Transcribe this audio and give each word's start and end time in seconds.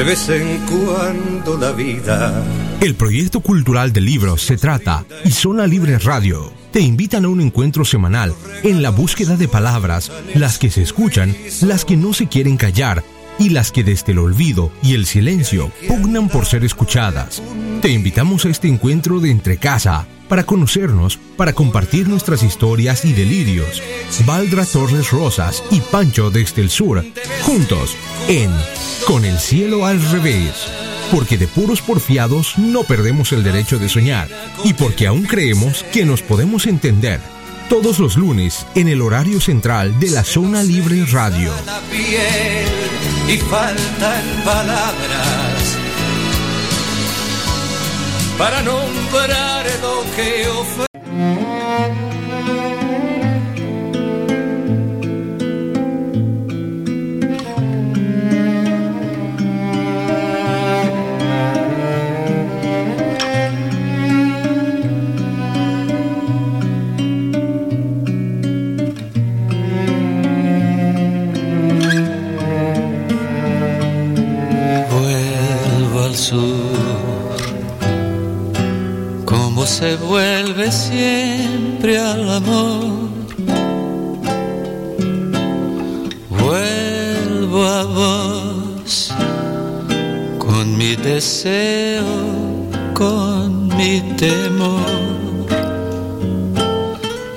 de 0.00 0.06
vez 0.06 0.30
en 0.30 0.58
cuando 0.60 1.58
la 1.58 1.72
vida. 1.72 2.42
El 2.80 2.94
proyecto 2.94 3.40
cultural 3.40 3.92
de 3.92 4.00
libros 4.00 4.40
se 4.40 4.56
trata 4.56 5.04
y 5.26 5.30
Zona 5.30 5.66
Libre 5.66 5.98
Radio 5.98 6.50
te 6.72 6.80
invitan 6.80 7.26
a 7.26 7.28
un 7.28 7.42
encuentro 7.42 7.84
semanal 7.84 8.32
en 8.62 8.80
la 8.80 8.88
búsqueda 8.88 9.36
de 9.36 9.46
palabras, 9.46 10.10
las 10.34 10.58
que 10.58 10.70
se 10.70 10.80
escuchan, 10.80 11.36
las 11.60 11.84
que 11.84 11.98
no 11.98 12.14
se 12.14 12.28
quieren 12.28 12.56
callar 12.56 13.04
y 13.38 13.50
las 13.50 13.72
que 13.72 13.84
desde 13.84 14.12
el 14.12 14.20
olvido 14.20 14.72
y 14.82 14.94
el 14.94 15.04
silencio 15.04 15.70
pugnan 15.86 16.30
por 16.30 16.46
ser 16.46 16.64
escuchadas. 16.64 17.42
Te 17.82 17.90
invitamos 17.90 18.46
a 18.46 18.48
este 18.48 18.68
encuentro 18.68 19.20
de 19.20 19.30
entre 19.30 19.58
casa 19.58 20.06
para 20.30 20.44
conocernos, 20.44 21.18
para 21.36 21.52
compartir 21.52 22.08
nuestras 22.08 22.44
historias 22.44 23.04
y 23.04 23.12
delirios. 23.12 23.82
Valdra 24.24 24.64
Torres 24.64 25.10
Rosas 25.10 25.64
y 25.72 25.80
Pancho 25.80 26.30
desde 26.30 26.62
el 26.62 26.70
sur, 26.70 27.04
juntos 27.42 27.96
en 28.28 28.50
Con 29.06 29.24
el 29.24 29.40
cielo 29.40 29.86
al 29.86 30.00
revés. 30.12 30.54
Porque 31.10 31.36
de 31.36 31.48
puros 31.48 31.82
porfiados 31.82 32.56
no 32.58 32.84
perdemos 32.84 33.32
el 33.32 33.42
derecho 33.42 33.80
de 33.80 33.88
soñar 33.88 34.28
y 34.62 34.72
porque 34.74 35.08
aún 35.08 35.24
creemos 35.24 35.82
que 35.92 36.04
nos 36.04 36.22
podemos 36.22 36.66
entender. 36.66 37.20
Todos 37.68 37.98
los 37.98 38.16
lunes 38.16 38.66
en 38.76 38.86
el 38.86 39.02
horario 39.02 39.40
central 39.40 39.98
de 39.98 40.10
la 40.10 40.22
Zona 40.22 40.62
Libre 40.62 41.04
Radio. 41.06 41.52
y 43.28 43.36
faltan 43.38 44.22
palabras 44.44 45.59
para 48.40 48.62
nombrar 48.62 49.66
lo 49.82 50.02
que 50.16 50.48
ofrece. 50.48 51.49
Se 79.80 79.96
vuelve 79.96 80.70
siempre 80.70 81.98
al 81.98 82.28
amor. 82.28 83.08
Vuelvo 86.28 87.64
a 87.64 87.84
vos 87.84 89.10
con 90.36 90.76
mi 90.76 90.96
deseo, 90.96 92.04
con 92.92 93.68
mi 93.78 94.02
temor. 94.18 95.46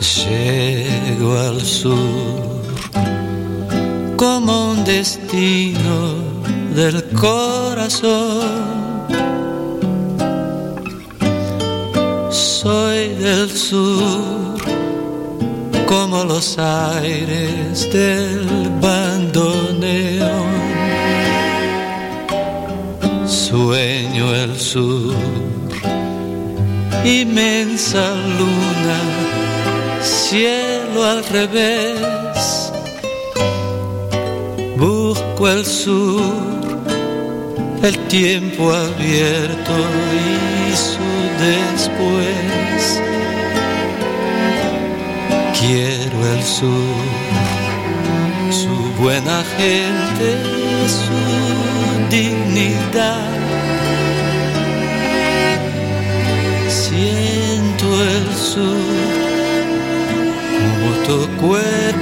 Llego 0.01 1.39
al 1.47 1.61
sur 1.61 2.43
como 4.17 4.71
un 4.71 4.83
destino 4.83 5.97
del 6.75 7.05
corazón. 7.13 8.82
Soy 12.33 13.09
del 13.09 13.47
sur 13.51 14.57
como 15.85 16.23
los 16.23 16.57
aires 16.57 17.87
del 17.93 18.71
bandoneón. 18.81 20.51
Sueño 23.27 24.33
el 24.33 24.59
sur, 24.59 25.13
inmensa 27.05 28.15
luna, 28.39 28.99
cielo 30.01 31.03
al 31.05 31.23
revés. 31.25 32.71
Busco 34.75 35.49
el 35.49 35.63
sur, 35.63 36.23
el 37.83 37.95
tiempo 38.07 38.71
abierto 38.73 39.75
y 40.17 40.75
su 40.75 41.22
después. 41.39 43.01
Quiero 45.59 46.27
el 46.33 46.43
sur, 46.43 46.95
su 48.49 48.75
buena 49.01 49.43
gente, 49.57 50.27
su 50.87 52.09
dignidad. 52.09 53.29
Siento 56.67 58.03
el 58.03 58.35
sur 58.35 59.23
como 60.73 60.89
tu 61.07 61.27
cuerpo 61.37 61.92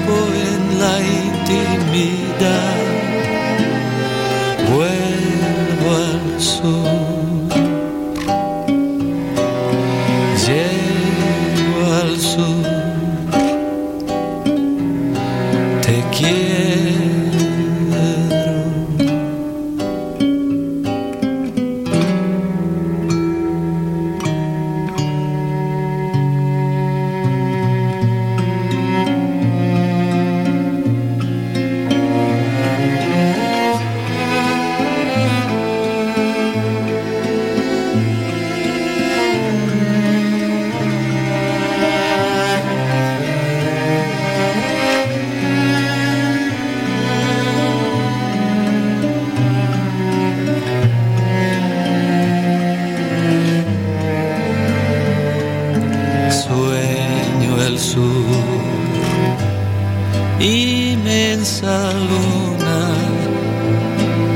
luna, 62.10 62.80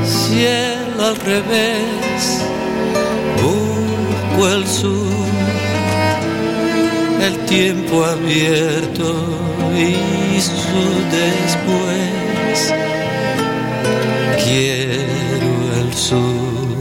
cielo 0.04 1.06
al 1.10 1.16
revés, 1.16 2.20
busco 3.42 4.48
el 4.48 4.66
sur, 4.66 5.26
el 7.20 7.36
tiempo 7.46 8.04
abierto 8.04 9.08
y 9.76 10.40
su 10.40 10.84
después. 11.20 12.74
Quiero 14.44 15.52
el 15.80 15.90
sur, 15.94 16.76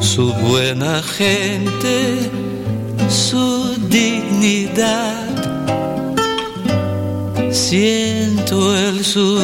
su 0.00 0.32
buena 0.34 1.02
gente 1.02 2.30
su 3.12 3.76
dignidad. 3.88 5.28
Siento 8.52 8.76
el 8.76 9.02
sur 9.02 9.42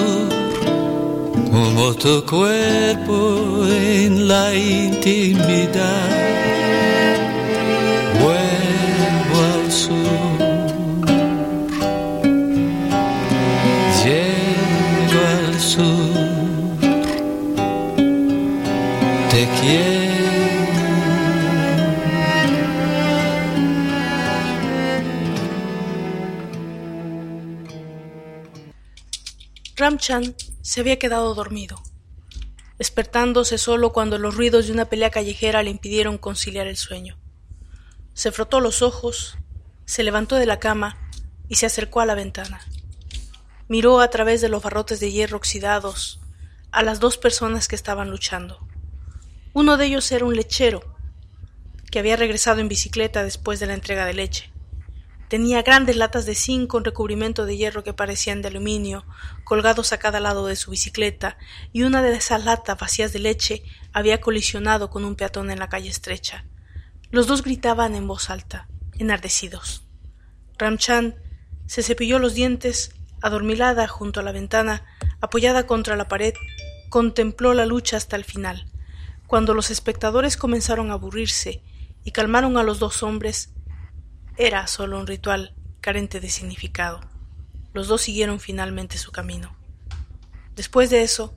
como 1.50 1.94
tu 1.94 2.22
cuerpo 2.26 3.64
en 3.66 4.28
la 4.28 4.54
intimidad. 4.54 6.27
Ramchan 29.88 30.34
se 30.60 30.80
había 30.80 30.98
quedado 30.98 31.34
dormido, 31.34 31.82
despertándose 32.76 33.56
solo 33.56 33.90
cuando 33.90 34.18
los 34.18 34.36
ruidos 34.36 34.66
de 34.66 34.74
una 34.74 34.84
pelea 34.84 35.08
callejera 35.08 35.62
le 35.62 35.70
impidieron 35.70 36.18
conciliar 36.18 36.66
el 36.66 36.76
sueño. 36.76 37.16
Se 38.12 38.30
frotó 38.30 38.60
los 38.60 38.82
ojos, 38.82 39.38
se 39.86 40.02
levantó 40.02 40.36
de 40.36 40.44
la 40.44 40.60
cama 40.60 40.98
y 41.48 41.54
se 41.54 41.64
acercó 41.64 42.02
a 42.02 42.04
la 42.04 42.14
ventana. 42.14 42.60
Miró 43.66 44.00
a 44.00 44.10
través 44.10 44.42
de 44.42 44.50
los 44.50 44.62
barrotes 44.62 45.00
de 45.00 45.10
hierro 45.10 45.38
oxidados 45.38 46.20
a 46.70 46.82
las 46.82 47.00
dos 47.00 47.16
personas 47.16 47.66
que 47.66 47.74
estaban 47.74 48.10
luchando. 48.10 48.68
Uno 49.54 49.78
de 49.78 49.86
ellos 49.86 50.12
era 50.12 50.26
un 50.26 50.36
lechero, 50.36 50.82
que 51.90 51.98
había 51.98 52.16
regresado 52.16 52.60
en 52.60 52.68
bicicleta 52.68 53.24
después 53.24 53.58
de 53.58 53.68
la 53.68 53.72
entrega 53.72 54.04
de 54.04 54.12
leche. 54.12 54.52
Tenía 55.28 55.60
grandes 55.62 55.96
latas 55.96 56.24
de 56.24 56.34
zinc 56.34 56.68
con 56.68 56.84
recubrimiento 56.84 57.44
de 57.44 57.56
hierro 57.56 57.84
que 57.84 57.92
parecían 57.92 58.40
de 58.40 58.48
aluminio, 58.48 59.04
colgados 59.44 59.92
a 59.92 59.98
cada 59.98 60.20
lado 60.20 60.46
de 60.46 60.56
su 60.56 60.70
bicicleta, 60.70 61.36
y 61.72 61.82
una 61.82 62.02
de 62.02 62.16
esas 62.16 62.44
latas 62.44 62.78
vacías 62.78 63.12
de 63.12 63.18
leche 63.18 63.62
había 63.92 64.20
colisionado 64.22 64.88
con 64.88 65.04
un 65.04 65.16
peatón 65.16 65.50
en 65.50 65.58
la 65.58 65.68
calle 65.68 65.90
estrecha. 65.90 66.44
Los 67.10 67.26
dos 67.26 67.42
gritaban 67.42 67.94
en 67.94 68.06
voz 68.06 68.30
alta, 68.30 68.68
enardecidos. 68.98 69.84
Ramchan 70.56 71.16
se 71.66 71.82
cepilló 71.82 72.18
los 72.18 72.32
dientes, 72.32 72.94
adormilada 73.20 73.86
junto 73.86 74.20
a 74.20 74.22
la 74.22 74.32
ventana, 74.32 74.86
apoyada 75.20 75.66
contra 75.66 75.96
la 75.96 76.08
pared, 76.08 76.32
contempló 76.88 77.52
la 77.52 77.66
lucha 77.66 77.98
hasta 77.98 78.16
el 78.16 78.24
final. 78.24 78.66
Cuando 79.26 79.52
los 79.52 79.70
espectadores 79.70 80.38
comenzaron 80.38 80.90
a 80.90 80.94
aburrirse 80.94 81.62
y 82.02 82.12
calmaron 82.12 82.56
a 82.56 82.62
los 82.62 82.78
dos 82.78 83.02
hombres, 83.02 83.50
era 84.38 84.68
solo 84.68 85.00
un 85.00 85.08
ritual 85.08 85.52
carente 85.80 86.20
de 86.20 86.30
significado. 86.30 87.00
Los 87.74 87.88
dos 87.88 88.02
siguieron 88.02 88.38
finalmente 88.38 88.96
su 88.96 89.10
camino. 89.10 89.56
Después 90.54 90.90
de 90.90 91.02
eso, 91.02 91.36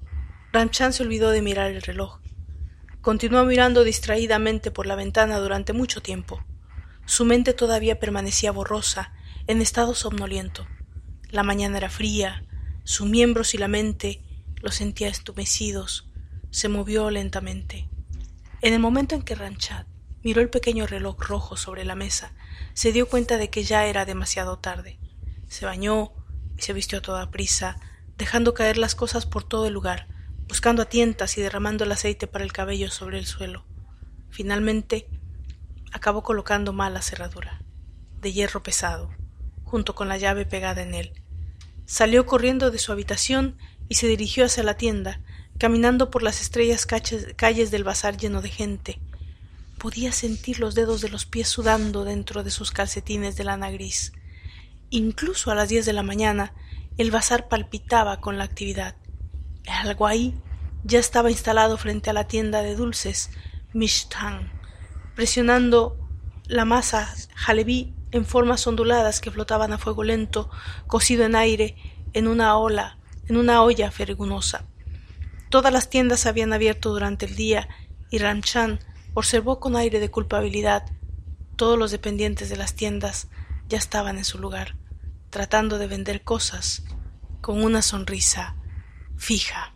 Ramchan 0.53 0.93
se 0.93 1.01
olvidó 1.01 1.31
de 1.31 1.41
mirar 1.41 1.71
el 1.71 1.81
reloj. 1.81 2.19
Continuó 3.01 3.43
mirando 3.43 3.83
distraídamente 3.83 4.69
por 4.69 4.85
la 4.85 4.95
ventana 4.95 5.39
durante 5.39 5.73
mucho 5.73 6.03
tiempo. 6.03 6.43
Su 7.07 7.25
mente 7.25 7.53
todavía 7.53 7.99
permanecía 7.99 8.51
borrosa, 8.51 9.13
en 9.47 9.63
estado 9.63 9.95
somnoliento. 9.95 10.67
La 11.31 11.41
mañana 11.41 11.79
era 11.79 11.89
fría, 11.89 12.45
sus 12.83 13.09
miembros 13.09 13.55
y 13.55 13.57
la 13.57 13.67
mente 13.67 14.21
los 14.57 14.75
sentía 14.75 15.07
estumecidos. 15.07 16.07
Se 16.51 16.69
movió 16.69 17.09
lentamente. 17.09 17.89
En 18.61 18.73
el 18.73 18.79
momento 18.79 19.15
en 19.15 19.23
que 19.23 19.33
Ramchan 19.33 19.87
miró 20.21 20.41
el 20.41 20.51
pequeño 20.51 20.85
reloj 20.85 21.19
rojo 21.19 21.57
sobre 21.57 21.83
la 21.83 21.95
mesa 21.95 22.33
se 22.73 22.91
dio 22.91 23.07
cuenta 23.07 23.37
de 23.37 23.49
que 23.49 23.63
ya 23.63 23.85
era 23.85 24.05
demasiado 24.05 24.57
tarde. 24.59 24.99
Se 25.47 25.65
bañó 25.65 26.13
y 26.57 26.61
se 26.61 26.73
vistió 26.73 26.99
a 26.99 27.01
toda 27.01 27.31
prisa, 27.31 27.77
dejando 28.17 28.53
caer 28.53 28.77
las 28.77 28.95
cosas 28.95 29.25
por 29.25 29.43
todo 29.43 29.67
el 29.67 29.73
lugar, 29.73 30.07
buscando 30.47 30.83
a 30.83 30.89
tientas 30.89 31.37
y 31.37 31.41
derramando 31.41 31.83
el 31.83 31.91
aceite 31.91 32.27
para 32.27 32.43
el 32.43 32.53
cabello 32.53 32.89
sobre 32.89 33.17
el 33.17 33.25
suelo. 33.25 33.65
Finalmente, 34.29 35.07
acabó 35.91 36.23
colocando 36.23 36.73
mal 36.73 36.93
la 36.93 37.01
cerradura, 37.01 37.61
de 38.19 38.31
hierro 38.31 38.63
pesado, 38.63 39.09
junto 39.63 39.95
con 39.95 40.07
la 40.07 40.17
llave 40.17 40.45
pegada 40.45 40.81
en 40.81 40.93
él. 40.93 41.13
Salió 41.85 42.25
corriendo 42.25 42.71
de 42.71 42.79
su 42.79 42.91
habitación 42.91 43.57
y 43.89 43.95
se 43.95 44.07
dirigió 44.07 44.45
hacia 44.45 44.63
la 44.63 44.77
tienda, 44.77 45.21
caminando 45.57 46.09
por 46.09 46.23
las 46.23 46.41
estrellas 46.41 46.85
calles 46.85 47.71
del 47.71 47.83
bazar 47.83 48.17
lleno 48.17 48.41
de 48.41 48.49
gente, 48.49 49.01
Podía 49.81 50.11
sentir 50.11 50.59
los 50.59 50.75
dedos 50.75 51.01
de 51.01 51.09
los 51.09 51.25
pies 51.25 51.47
sudando 51.47 52.03
dentro 52.03 52.43
de 52.43 52.51
sus 52.51 52.69
calcetines 52.69 53.35
de 53.35 53.43
lana 53.43 53.71
gris. 53.71 54.13
Incluso 54.91 55.49
a 55.49 55.55
las 55.55 55.69
diez 55.69 55.87
de 55.87 55.93
la 55.93 56.03
mañana 56.03 56.53
el 56.99 57.09
bazar 57.09 57.47
palpitaba 57.47 58.21
con 58.21 58.37
la 58.37 58.43
actividad. 58.43 58.95
El 59.63 59.89
alguaí 59.89 60.35
ya 60.83 60.99
estaba 60.99 61.31
instalado 61.31 61.79
frente 61.79 62.11
a 62.11 62.13
la 62.13 62.27
tienda 62.27 62.61
de 62.61 62.75
dulces 62.75 63.31
Mishtang, 63.73 64.51
presionando 65.15 65.97
la 66.45 66.63
masa 66.63 67.11
jalebí 67.33 67.95
en 68.11 68.27
formas 68.27 68.67
onduladas 68.67 69.19
que 69.19 69.31
flotaban 69.31 69.73
a 69.73 69.79
fuego 69.79 70.03
lento, 70.03 70.51
cocido 70.85 71.25
en 71.25 71.35
aire, 71.35 71.75
en 72.13 72.27
una 72.27 72.55
ola, 72.55 72.99
en 73.27 73.35
una 73.35 73.63
olla 73.63 73.89
fergunosa. 73.89 74.63
Todas 75.49 75.73
las 75.73 75.89
tiendas 75.89 76.27
habían 76.27 76.53
abierto 76.53 76.91
durante 76.91 77.25
el 77.25 77.35
día 77.35 77.67
y 78.11 78.19
Ramchan 78.19 78.79
observó 79.13 79.59
con 79.59 79.75
aire 79.75 79.99
de 79.99 80.09
culpabilidad 80.09 80.85
todos 81.55 81.77
los 81.77 81.91
dependientes 81.91 82.49
de 82.49 82.57
las 82.57 82.75
tiendas 82.75 83.27
ya 83.69 83.77
estaban 83.77 84.17
en 84.17 84.25
su 84.25 84.39
lugar, 84.39 84.75
tratando 85.29 85.77
de 85.77 85.87
vender 85.87 86.23
cosas 86.23 86.83
con 87.41 87.63
una 87.63 87.81
sonrisa 87.81 88.55
fija. 89.17 89.73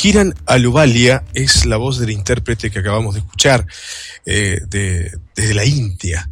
Kiran 0.00 0.34
Aluvalia 0.46 1.24
es 1.34 1.66
la 1.66 1.76
voz 1.76 1.98
del 1.98 2.08
intérprete 2.08 2.70
que 2.70 2.78
acabamos 2.78 3.12
de 3.12 3.20
escuchar 3.20 3.66
eh, 4.24 4.58
de, 4.66 5.12
desde 5.36 5.52
la 5.52 5.66
India. 5.66 6.30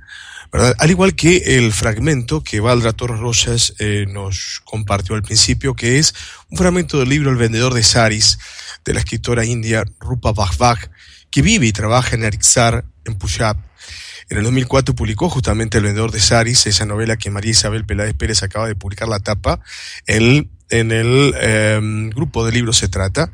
¿verdad? 0.50 0.74
Al 0.78 0.88
igual 0.88 1.14
que 1.14 1.58
el 1.58 1.70
fragmento 1.74 2.42
que 2.42 2.60
Valdra 2.60 2.94
Torres 2.94 3.20
Rosas 3.20 3.74
eh, 3.78 4.06
nos 4.08 4.62
compartió 4.64 5.16
al 5.16 5.22
principio, 5.22 5.74
que 5.74 5.98
es 5.98 6.14
un 6.48 6.56
fragmento 6.56 6.98
del 6.98 7.10
libro 7.10 7.30
El 7.30 7.36
vendedor 7.36 7.74
de 7.74 7.82
saris, 7.82 8.38
de 8.86 8.94
la 8.94 9.00
escritora 9.00 9.44
india 9.44 9.84
Rupa 10.00 10.32
Bhagwag, 10.32 10.90
que 11.30 11.42
vive 11.42 11.66
y 11.66 11.72
trabaja 11.72 12.16
en 12.16 12.24
Arixar, 12.24 12.86
en 13.04 13.16
Punjab. 13.16 13.58
En 14.30 14.38
el 14.38 14.44
2004 14.44 14.94
publicó 14.94 15.28
justamente 15.28 15.76
El 15.76 15.84
vendedor 15.84 16.10
de 16.10 16.20
saris, 16.20 16.66
esa 16.66 16.86
novela 16.86 17.18
que 17.18 17.28
María 17.28 17.50
Isabel 17.50 17.84
Peláez 17.84 18.14
Pérez 18.14 18.42
acaba 18.42 18.66
de 18.66 18.76
publicar 18.76 19.08
la 19.08 19.20
tapa, 19.20 19.60
el 20.06 20.48
en 20.70 20.92
el 20.92 21.34
em, 21.40 22.10
grupo 22.10 22.44
de 22.44 22.52
libros 22.52 22.78
se 22.78 22.88
trata, 22.88 23.32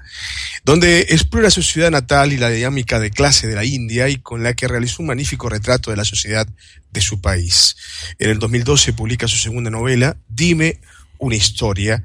donde 0.65 1.01
explora 1.11 1.51
su 1.51 1.63
ciudad 1.63 1.91
natal 1.91 2.33
y 2.33 2.37
la 2.37 2.51
dinámica 2.51 3.01
de 3.01 3.11
clase 3.11 3.47
de 3.47 3.55
la 3.55 3.65
India 3.65 4.09
y 4.09 4.17
con 4.17 4.43
la 4.43 4.55
que 4.55 4.69
realizó 4.69 5.03
un 5.03 5.09
magnífico 5.09 5.49
retrato 5.49 5.91
de 5.91 5.97
la 5.97 6.05
sociedad 6.05 6.47
de 6.91 7.01
su 7.01 7.21
país. 7.21 7.77
En 8.19 8.31
el 8.31 8.39
2012 8.39 8.93
publica 8.93 9.29
su 9.29 9.37
segunda 9.37 9.71
novela, 9.71 10.17
Dime 10.29 10.81
una 11.19 11.37
historia. 11.37 12.03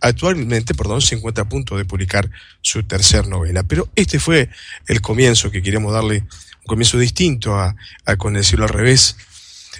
Actualmente, 0.00 0.74
perdón, 0.74 1.00
se 1.00 1.14
encuentra 1.14 1.44
a 1.44 1.48
punto 1.48 1.76
de 1.76 1.84
publicar 1.84 2.30
su 2.60 2.82
tercera 2.82 3.26
novela. 3.26 3.62
Pero 3.62 3.88
este 3.94 4.18
fue 4.18 4.48
el 4.86 5.00
comienzo 5.00 5.50
que 5.50 5.62
queremos 5.62 5.92
darle, 5.92 6.18
un 6.18 6.66
comienzo 6.66 6.98
distinto 6.98 7.54
a, 7.58 7.74
Con 8.18 8.36
el 8.36 8.44
cielo 8.44 8.64
al 8.64 8.70
revés, 8.70 9.16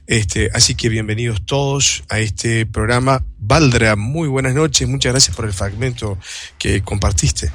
este, 0.07 0.51
así 0.53 0.75
que 0.75 0.89
bienvenidos 0.89 1.45
todos 1.47 2.05
a 2.09 2.19
este 2.19 2.67
programa. 2.67 3.25
Valdra, 3.39 3.97
muy 3.97 4.29
buenas 4.29 4.55
noches, 4.55 4.89
muchas 4.89 5.13
gracias 5.13 5.37
por 5.37 5.45
el 5.45 5.53
fragmento 5.53 6.19
que 6.59 6.83
compartiste. 6.83 7.51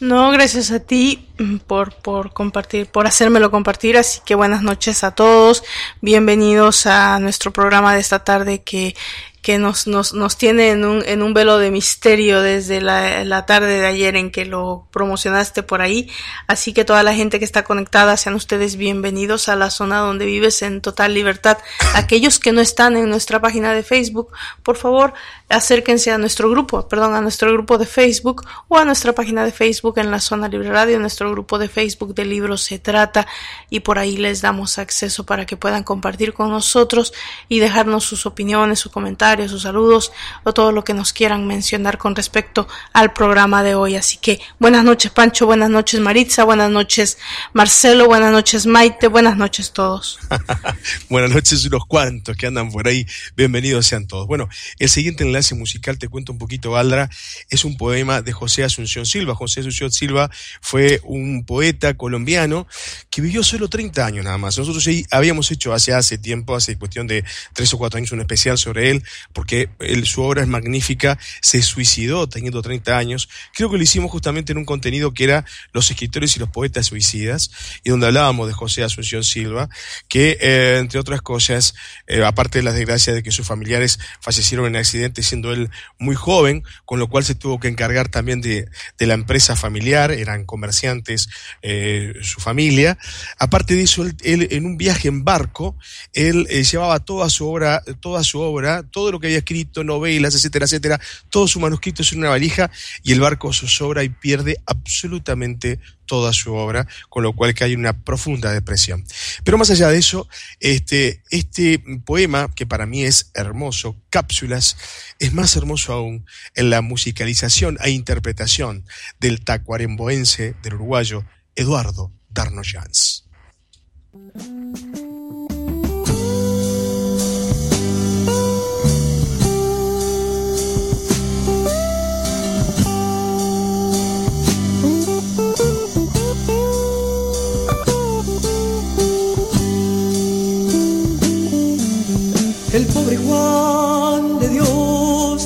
No, 0.00 0.30
gracias 0.30 0.70
a 0.70 0.80
ti 0.80 1.28
mm, 1.38 1.56
por, 1.58 1.94
por 1.94 2.32
compartir, 2.32 2.86
por 2.86 3.06
hacérmelo 3.06 3.50
compartir, 3.50 3.96
así 3.96 4.20
que 4.24 4.34
buenas 4.34 4.62
noches 4.62 5.04
a 5.04 5.12
todos, 5.12 5.62
bienvenidos 6.00 6.86
a 6.86 7.18
nuestro 7.18 7.52
programa 7.52 7.94
de 7.94 8.00
esta 8.00 8.24
tarde 8.24 8.62
que 8.62 8.94
que 9.42 9.58
nos, 9.58 9.88
nos, 9.88 10.14
nos 10.14 10.36
tiene 10.36 10.70
en 10.70 10.84
un, 10.84 11.02
en 11.04 11.20
un 11.20 11.34
velo 11.34 11.58
de 11.58 11.72
misterio 11.72 12.40
desde 12.40 12.80
la, 12.80 13.24
la, 13.24 13.44
tarde 13.44 13.80
de 13.80 13.86
ayer 13.86 14.14
en 14.14 14.30
que 14.30 14.46
lo 14.46 14.86
promocionaste 14.92 15.64
por 15.64 15.82
ahí. 15.82 16.08
Así 16.46 16.72
que 16.72 16.84
toda 16.84 17.02
la 17.02 17.12
gente 17.12 17.40
que 17.40 17.44
está 17.44 17.64
conectada, 17.64 18.16
sean 18.16 18.36
ustedes 18.36 18.76
bienvenidos 18.76 19.48
a 19.48 19.56
la 19.56 19.70
zona 19.70 19.98
donde 19.98 20.26
vives 20.26 20.62
en 20.62 20.80
total 20.80 21.12
libertad. 21.12 21.58
Aquellos 21.94 22.38
que 22.38 22.52
no 22.52 22.60
están 22.60 22.96
en 22.96 23.10
nuestra 23.10 23.40
página 23.40 23.74
de 23.74 23.82
Facebook, 23.82 24.28
por 24.62 24.76
favor, 24.76 25.12
acérquense 25.52 26.10
a 26.10 26.18
nuestro 26.18 26.50
grupo, 26.50 26.88
perdón, 26.88 27.14
a 27.14 27.20
nuestro 27.20 27.52
grupo 27.52 27.76
de 27.76 27.86
Facebook 27.86 28.44
o 28.68 28.78
a 28.78 28.84
nuestra 28.84 29.12
página 29.12 29.44
de 29.44 29.52
Facebook 29.52 29.98
en 29.98 30.10
la 30.10 30.18
zona 30.18 30.48
libre 30.48 30.70
radio, 30.70 30.98
nuestro 30.98 31.30
grupo 31.30 31.58
de 31.58 31.68
Facebook 31.68 32.14
de 32.14 32.24
libros 32.24 32.62
se 32.62 32.78
trata 32.78 33.26
y 33.68 33.80
por 33.80 33.98
ahí 33.98 34.16
les 34.16 34.40
damos 34.40 34.78
acceso 34.78 35.26
para 35.26 35.44
que 35.44 35.56
puedan 35.56 35.84
compartir 35.84 36.32
con 36.32 36.50
nosotros 36.50 37.12
y 37.48 37.58
dejarnos 37.58 38.04
sus 38.04 38.24
opiniones, 38.24 38.80
sus 38.80 38.90
comentarios, 38.90 39.50
sus 39.50 39.62
saludos 39.62 40.12
o 40.44 40.54
todo 40.54 40.72
lo 40.72 40.84
que 40.84 40.94
nos 40.94 41.12
quieran 41.12 41.46
mencionar 41.46 41.98
con 41.98 42.16
respecto 42.16 42.66
al 42.94 43.12
programa 43.12 43.62
de 43.62 43.74
hoy. 43.74 43.96
Así 43.96 44.16
que 44.16 44.40
buenas 44.58 44.84
noches 44.84 45.10
Pancho, 45.10 45.44
buenas 45.46 45.70
noches 45.70 46.00
Maritza, 46.00 46.44
buenas 46.44 46.70
noches 46.70 47.18
Marcelo, 47.52 48.06
buenas 48.06 48.32
noches 48.32 48.64
Maite, 48.64 49.08
buenas 49.08 49.36
noches 49.36 49.72
todos. 49.72 50.18
buenas 51.10 51.30
noches 51.30 51.64
unos 51.66 51.84
cuantos 51.86 52.36
que 52.36 52.46
andan 52.46 52.70
por 52.70 52.88
ahí, 52.88 53.06
bienvenidos 53.36 53.86
sean 53.86 54.06
todos. 54.06 54.26
Bueno, 54.26 54.48
el 54.78 54.88
siguiente 54.88 55.24
enlace 55.24 55.41
musical, 55.54 55.98
te 55.98 56.08
cuento 56.08 56.32
un 56.32 56.38
poquito, 56.38 56.70
Valdra, 56.70 57.10
es 57.50 57.64
un 57.64 57.76
poema 57.76 58.22
de 58.22 58.32
José 58.32 58.64
Asunción 58.64 59.06
Silva. 59.06 59.34
José 59.34 59.60
Asunción 59.60 59.90
Silva 59.90 60.30
fue 60.60 61.00
un 61.04 61.44
poeta 61.44 61.94
colombiano 61.94 62.66
que 63.10 63.20
vivió 63.20 63.42
solo 63.42 63.68
30 63.68 64.06
años 64.06 64.24
nada 64.24 64.38
más. 64.38 64.56
Nosotros 64.56 64.88
habíamos 65.10 65.50
hecho 65.50 65.72
hace, 65.72 65.92
hace 65.92 66.18
tiempo, 66.18 66.54
hace 66.54 66.78
cuestión 66.78 67.06
de 67.06 67.24
tres 67.52 67.72
o 67.74 67.78
cuatro 67.78 67.98
años, 67.98 68.12
un 68.12 68.20
especial 68.20 68.58
sobre 68.58 68.90
él, 68.90 69.02
porque 69.32 69.68
su 70.04 70.22
obra 70.22 70.42
es 70.42 70.48
magnífica, 70.48 71.18
se 71.40 71.62
suicidó 71.62 72.28
teniendo 72.28 72.62
30 72.62 72.96
años. 72.96 73.28
Creo 73.54 73.70
que 73.70 73.76
lo 73.76 73.82
hicimos 73.82 74.10
justamente 74.10 74.52
en 74.52 74.58
un 74.58 74.64
contenido 74.64 75.12
que 75.12 75.24
era 75.24 75.44
Los 75.72 75.90
escritores 75.90 76.36
y 76.36 76.40
los 76.40 76.48
poetas 76.50 76.86
suicidas, 76.86 77.50
y 77.82 77.90
donde 77.90 78.06
hablábamos 78.06 78.46
de 78.46 78.54
José 78.54 78.82
Asunción 78.82 79.24
Silva, 79.24 79.68
que, 80.08 80.38
eh, 80.40 80.78
entre 80.78 81.00
otras 81.00 81.22
cosas, 81.22 81.74
eh, 82.06 82.22
aparte 82.24 82.58
de 82.58 82.64
la 82.64 82.72
desgracia 82.72 83.12
de 83.14 83.22
que 83.22 83.30
sus 83.30 83.46
familiares 83.46 83.98
fallecieron 84.20 84.66
en 84.66 84.76
accidentes 84.76 85.31
siendo 85.32 85.50
él 85.50 85.70
muy 85.98 86.14
joven, 86.14 86.62
con 86.84 86.98
lo 86.98 87.08
cual 87.08 87.24
se 87.24 87.34
tuvo 87.34 87.58
que 87.58 87.68
encargar 87.68 88.08
también 88.08 88.42
de, 88.42 88.68
la 88.98 89.14
empresa 89.14 89.56
familiar, 89.56 90.12
eran 90.12 90.44
comerciantes 90.44 91.28
eh, 91.62 92.12
su 92.22 92.40
familia. 92.40 92.98
Aparte 93.38 93.74
de 93.74 93.82
eso, 93.82 94.04
él, 94.04 94.48
en 94.50 94.66
un 94.66 94.76
viaje 94.76 95.08
en 95.08 95.24
barco, 95.24 95.76
él 96.12 96.46
eh, 96.50 96.64
llevaba 96.64 97.00
toda 97.00 97.30
su 97.30 97.48
obra, 97.48 97.82
toda 98.00 98.22
su 98.22 98.40
obra, 98.40 98.82
todo 98.82 99.10
lo 99.10 99.20
que 99.20 99.28
había 99.28 99.38
escrito, 99.38 99.84
novelas, 99.84 100.34
etcétera, 100.34 100.66
etcétera, 100.66 101.00
todos 101.30 101.50
sus 101.50 101.62
manuscritos 101.62 102.12
en 102.12 102.18
una 102.18 102.28
valija 102.28 102.70
y 103.02 103.12
el 103.12 103.20
barco 103.20 103.54
se 103.54 103.66
sobra 103.66 104.04
y 104.04 104.10
pierde 104.10 104.58
absolutamente 104.66 105.80
toda 106.06 106.32
su 106.32 106.54
obra, 106.54 106.86
con 107.08 107.22
lo 107.22 107.32
cual 107.32 107.54
que 107.54 107.64
hay 107.64 107.74
una 107.74 107.92
profunda 107.92 108.52
depresión. 108.52 109.04
Pero 109.44 109.58
más 109.58 109.70
allá 109.70 109.88
de 109.88 109.98
eso, 109.98 110.28
este, 110.60 111.22
este 111.30 111.82
poema, 112.04 112.50
que 112.54 112.66
para 112.66 112.86
mí 112.86 113.04
es 113.04 113.30
hermoso, 113.34 113.96
Cápsulas, 114.10 114.76
es 115.18 115.32
más 115.32 115.56
hermoso 115.56 115.92
aún 115.92 116.26
en 116.54 116.70
la 116.70 116.82
musicalización 116.82 117.78
e 117.82 117.90
interpretación 117.90 118.84
del 119.20 119.44
tacuaremboense 119.44 120.54
del 120.62 120.74
uruguayo 120.74 121.24
Eduardo 121.54 122.12
Darnoyans. 122.30 123.24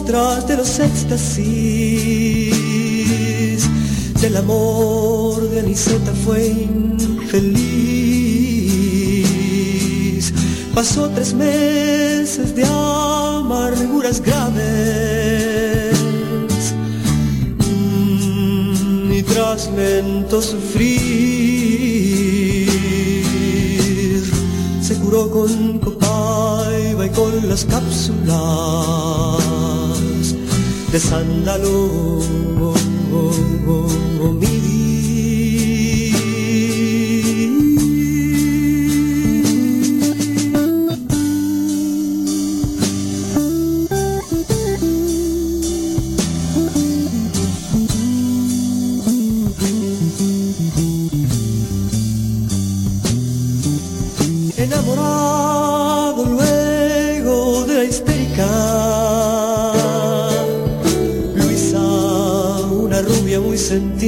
Dios 0.07 0.47
tras 0.47 0.47
de 0.47 0.57
los 0.57 0.79
éxtasis 0.79 1.43
del 4.21 4.37
amor 4.37 5.51
de 5.51 5.61
Aniceta 5.61 6.13
fue 6.25 6.47
infeliz. 6.49 7.73
Pasó 10.75 11.09
tres 11.11 11.35
meses 11.35 12.55
de 12.55 12.65
amarguras 12.65 14.21
graves 14.21 15.99
mientras 19.09 19.71
lento 19.77 20.41
sufrir 20.41 21.17
se 24.81 24.95
curó 25.01 25.31
con 25.31 25.79
copaiba 25.81 27.07
y 27.07 27.11
con 27.11 27.49
las 27.49 27.65
cápsulas 27.65 29.37
de 30.93 30.99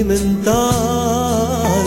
sándalo 0.05 1.85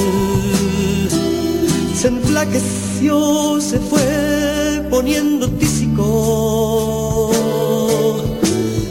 Se 1.95 2.07
enflaqueció, 2.07 3.61
se 3.61 3.79
fue 3.79 4.85
poniendo 4.89 5.47
tísico. 5.51 7.31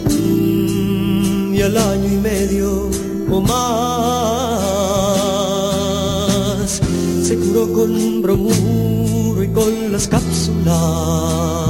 Mm, 0.06 1.54
y 1.54 1.62
al 1.62 1.76
año 1.76 2.06
y 2.06 2.16
medio 2.16 2.88
o 3.30 3.40
más 3.40 3.60
se 7.22 7.36
curó 7.36 7.72
con 7.72 8.22
bromuro 8.22 9.42
y 9.42 9.48
con 9.48 9.92
las 9.92 10.08
cápsulas 10.08 11.69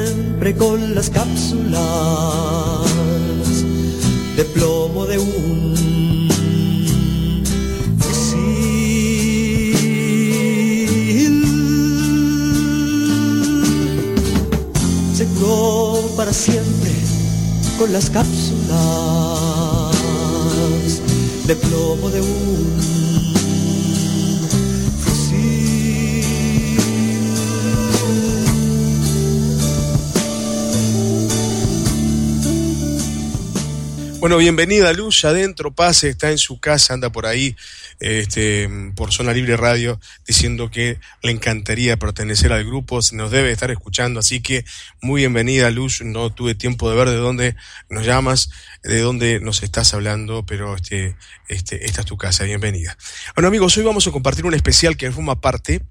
con 0.57 0.95
las 0.95 1.11
cápsulas 1.11 1.79
de 4.35 4.43
plomo 4.43 5.05
de 5.05 5.19
un 5.19 5.71
para 16.17 16.33
siempre 16.33 16.91
con 17.77 17.93
las 17.93 18.09
cápsulas 18.09 18.71
de 21.45 21.55
plomo 21.55 22.09
de 22.09 22.21
un 22.21 22.90
Bueno, 34.21 34.37
bienvenida 34.37 34.93
Luz, 34.93 35.25
adentro, 35.25 35.73
pase, 35.73 36.09
está 36.09 36.29
en 36.29 36.37
su 36.37 36.59
casa, 36.59 36.93
anda 36.93 37.11
por 37.11 37.25
ahí, 37.25 37.55
este, 37.99 38.69
por 38.95 39.11
Zona 39.11 39.33
Libre 39.33 39.57
Radio, 39.57 39.99
diciendo 40.27 40.69
que 40.69 40.99
le 41.23 41.31
encantaría 41.31 41.97
pertenecer 41.97 42.53
al 42.53 42.63
grupo, 42.63 42.99
nos 43.13 43.31
debe 43.31 43.51
estar 43.51 43.71
escuchando, 43.71 44.19
así 44.19 44.39
que 44.39 44.63
muy 45.01 45.21
bienvenida 45.21 45.71
Luz, 45.71 46.03
no 46.03 46.31
tuve 46.31 46.53
tiempo 46.53 46.87
de 46.91 46.97
ver 46.97 47.09
de 47.09 47.15
dónde 47.15 47.55
nos 47.89 48.05
llamas, 48.05 48.51
de 48.83 48.99
dónde 48.99 49.39
nos 49.39 49.63
estás 49.63 49.95
hablando, 49.95 50.45
pero 50.45 50.75
este, 50.75 51.15
este, 51.47 51.83
esta 51.87 52.01
es 52.01 52.05
tu 52.05 52.15
casa, 52.15 52.43
bienvenida. 52.43 52.95
Bueno 53.35 53.47
amigos, 53.47 53.75
hoy 53.77 53.83
vamos 53.83 54.05
a 54.05 54.11
compartir 54.11 54.45
un 54.45 54.53
especial 54.53 54.97
que 54.97 55.11
forma 55.11 55.41
parte 55.41 55.81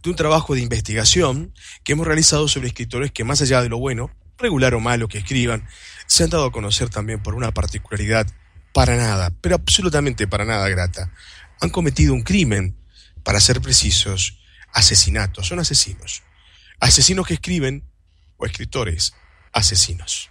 de 0.00 0.10
un 0.10 0.14
trabajo 0.14 0.54
de 0.54 0.60
investigación 0.60 1.52
que 1.82 1.94
hemos 1.94 2.06
realizado 2.06 2.46
sobre 2.46 2.68
escritores 2.68 3.10
que 3.10 3.24
más 3.24 3.42
allá 3.42 3.60
de 3.62 3.68
lo 3.68 3.78
bueno, 3.78 4.12
regular 4.38 4.74
o 4.74 4.80
malo 4.80 5.08
que 5.08 5.18
escriban, 5.18 5.66
se 6.10 6.24
han 6.24 6.30
dado 6.30 6.46
a 6.46 6.50
conocer 6.50 6.90
también 6.90 7.22
por 7.22 7.36
una 7.36 7.52
particularidad 7.54 8.26
para 8.74 8.96
nada, 8.96 9.30
pero 9.40 9.54
absolutamente 9.54 10.26
para 10.26 10.44
nada 10.44 10.68
grata. 10.68 11.12
Han 11.60 11.70
cometido 11.70 12.14
un 12.14 12.22
crimen, 12.22 12.76
para 13.22 13.38
ser 13.38 13.60
precisos, 13.60 14.40
asesinatos, 14.72 15.46
son 15.46 15.60
asesinos. 15.60 16.24
Asesinos 16.80 17.28
que 17.28 17.34
escriben, 17.34 17.84
o 18.38 18.44
escritores, 18.44 19.14
asesinos. 19.52 20.30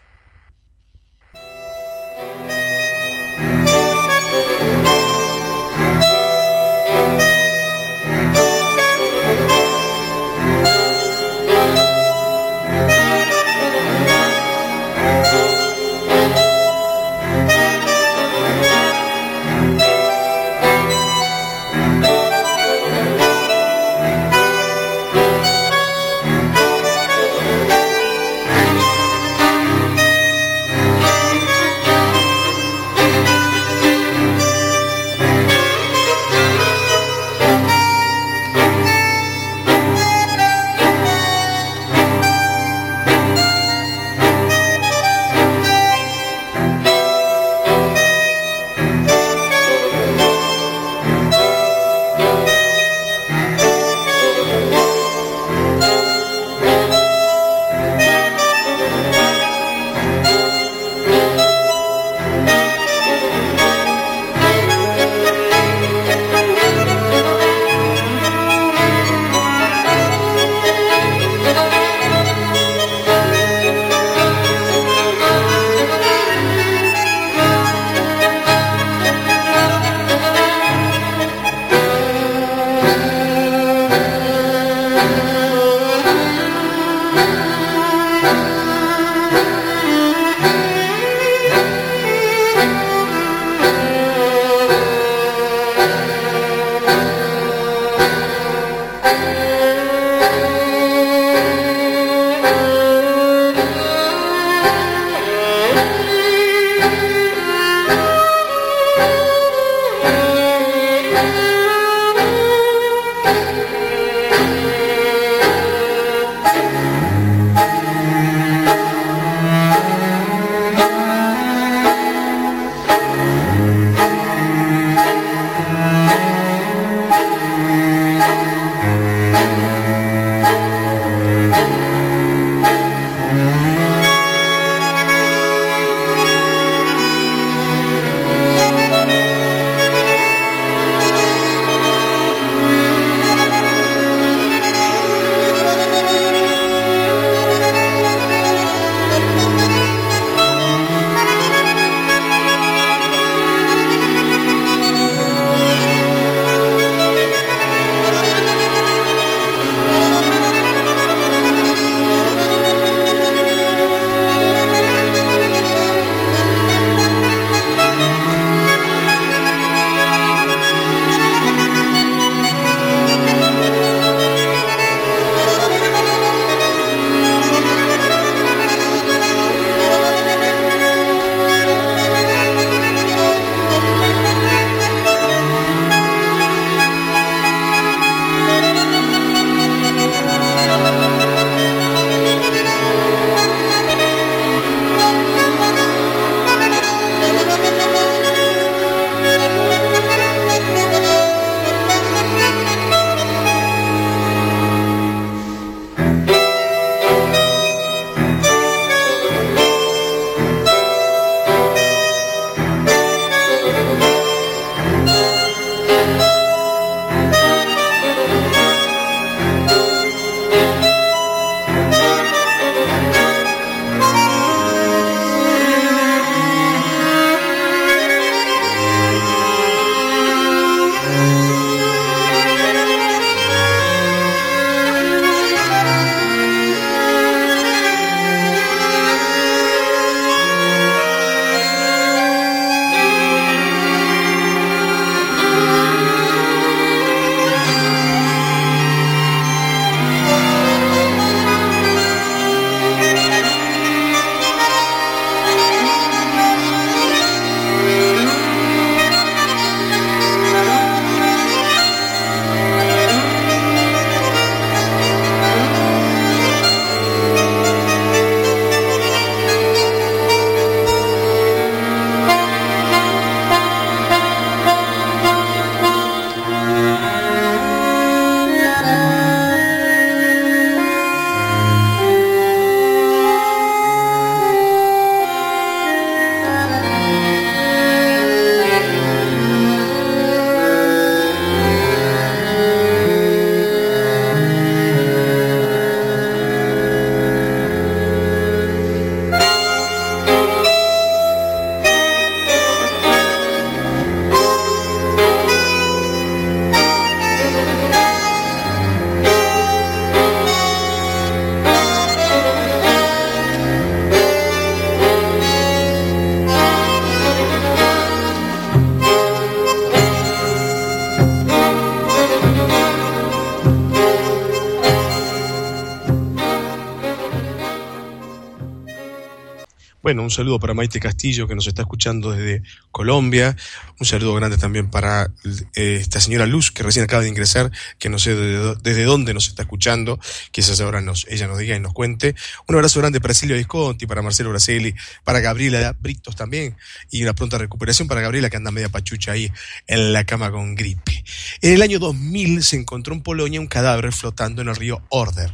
Un 330.29 330.31
saludo 330.31 330.59
para 330.59 330.75
Maite 330.75 330.99
Castillo 330.99 331.47
que 331.47 331.55
nos 331.55 331.65
está 331.65 331.81
escuchando 331.81 332.29
desde 332.29 332.61
Colombia. 332.91 333.55
Un 333.99 334.05
saludo 334.05 334.35
grande 334.35 334.59
también 334.59 334.87
para 334.87 335.31
eh, 335.73 335.97
esta 335.99 336.21
señora 336.21 336.45
Luz 336.45 336.71
que 336.71 336.83
recién 336.83 337.03
acaba 337.03 337.23
de 337.23 337.29
ingresar, 337.29 337.71
que 337.97 338.09
no 338.09 338.19
sé 338.19 338.35
desde, 338.35 339.05
dónde 339.05 339.33
nos 339.33 339.47
está 339.47 339.63
escuchando, 339.63 340.19
quizás 340.51 340.79
ahora 340.81 341.01
nos, 341.01 341.25
ella 341.29 341.47
nos 341.47 341.57
diga 341.57 341.75
y 341.75 341.79
nos 341.79 341.93
cuente. 341.93 342.35
Un 342.67 342.75
abrazo 342.75 342.99
grande 342.99 343.19
para 343.19 343.33
Silvio 343.33 343.57
Visconti, 343.57 344.05
para 344.05 344.21
Marcelo 344.21 344.51
Braselli, 344.51 344.93
para 345.23 345.39
Gabriela 345.39 345.95
Britos 345.99 346.35
también 346.35 346.77
y 347.09 347.23
una 347.23 347.33
pronta 347.33 347.57
recuperación 347.57 348.07
para 348.07 348.21
Gabriela 348.21 348.51
que 348.51 348.57
anda 348.57 348.69
media 348.69 348.89
pachucha 348.89 349.31
ahí 349.31 349.51
en 349.87 350.13
la 350.13 350.25
cama 350.25 350.51
con 350.51 350.75
gripe. 350.75 351.23
En 351.61 351.73
el 351.73 351.81
año 351.81 351.97
2000 351.97 352.63
se 352.63 352.75
encontró 352.75 353.15
en 353.15 353.23
Polonia 353.23 353.59
un 353.59 353.67
cadáver 353.67 354.13
flotando 354.13 354.61
en 354.61 354.67
el 354.67 354.75
río 354.75 355.01
Order. 355.09 355.51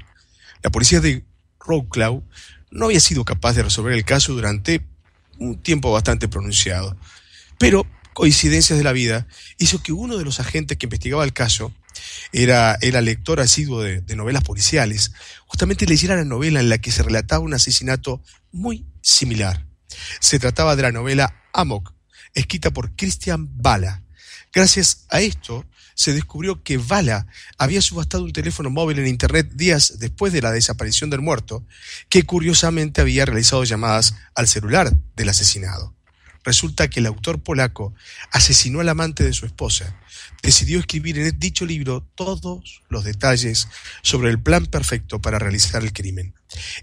La 0.63 0.69
policía 0.69 0.99
de 0.99 1.23
Wrocław 1.65 2.21
no 2.71 2.85
había 2.85 2.99
sido 2.99 3.25
capaz 3.25 3.53
de 3.53 3.63
resolver 3.63 3.93
el 3.93 4.05
caso 4.05 4.33
durante 4.33 4.85
un 5.37 5.61
tiempo 5.61 5.91
bastante 5.91 6.27
pronunciado. 6.27 6.97
Pero 7.57 7.85
coincidencias 8.13 8.77
de 8.77 8.83
la 8.83 8.93
vida 8.93 9.27
hizo 9.57 9.81
que 9.81 9.91
uno 9.91 10.17
de 10.17 10.25
los 10.25 10.39
agentes 10.39 10.77
que 10.77 10.85
investigaba 10.85 11.23
el 11.23 11.33
caso 11.33 11.73
era, 12.31 12.77
era 12.81 13.01
lector 13.01 13.39
asiduo 13.39 13.81
de, 13.81 14.01
de, 14.01 14.15
novelas 14.15 14.43
policiales, 14.43 15.11
justamente 15.45 15.85
leyera 15.85 16.15
la 16.15 16.25
novela 16.25 16.59
en 16.59 16.69
la 16.69 16.77
que 16.77 16.91
se 16.91 17.03
relataba 17.03 17.43
un 17.43 17.53
asesinato 17.53 18.21
muy 18.51 18.85
similar. 19.01 19.65
Se 20.19 20.39
trataba 20.39 20.75
de 20.75 20.83
la 20.83 20.91
novela 20.91 21.43
Amok, 21.53 21.93
escrita 22.33 22.71
por 22.71 22.95
Christian 22.95 23.49
Bala. 23.61 24.03
Gracias 24.53 25.05
a 25.09 25.21
esto, 25.21 25.65
se 25.95 26.13
descubrió 26.13 26.61
que 26.61 26.77
Bala 26.77 27.25
había 27.57 27.81
subastado 27.81 28.23
un 28.25 28.33
teléfono 28.33 28.69
móvil 28.69 28.99
en 28.99 29.07
Internet 29.07 29.49
días 29.53 29.97
después 29.97 30.31
de 30.33 30.41
la 30.41 30.51
desaparición 30.51 31.09
del 31.09 31.21
muerto, 31.21 31.65
que 32.09 32.23
curiosamente 32.23 33.01
había 33.01 33.25
realizado 33.25 33.63
llamadas 33.63 34.15
al 34.35 34.47
celular 34.47 34.95
del 35.15 35.29
asesinado. 35.29 35.95
Resulta 36.43 36.89
que 36.89 36.99
el 36.99 37.07
autor 37.07 37.41
polaco 37.41 37.95
asesinó 38.31 38.79
al 38.79 38.89
amante 38.89 39.23
de 39.23 39.33
su 39.33 39.47
esposa. 39.47 39.99
Decidió 40.43 40.77
escribir 40.77 41.17
en 41.17 41.39
dicho 41.39 41.65
libro 41.65 42.07
todos 42.13 42.83
los 42.87 43.03
detalles 43.03 43.67
sobre 44.03 44.29
el 44.29 44.39
plan 44.39 44.67
perfecto 44.67 45.19
para 45.19 45.39
realizar 45.39 45.81
el 45.81 45.91
crimen. 45.91 46.35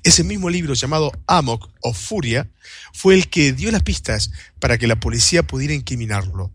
Ese 0.03 0.25
mismo 0.25 0.51
libro 0.51 0.75
llamado 0.75 1.13
Amok 1.29 1.71
o 1.81 1.95
Furia 1.95 2.51
fue 2.93 3.15
el 3.15 3.29
que 3.29 3.53
dio 3.53 3.71
las 3.71 3.85
pistas 3.85 4.33
para 4.59 4.79
que 4.79 4.89
la 4.89 4.99
policía 4.99 5.45
pudiera 5.45 5.75
incriminarlo 5.75 6.51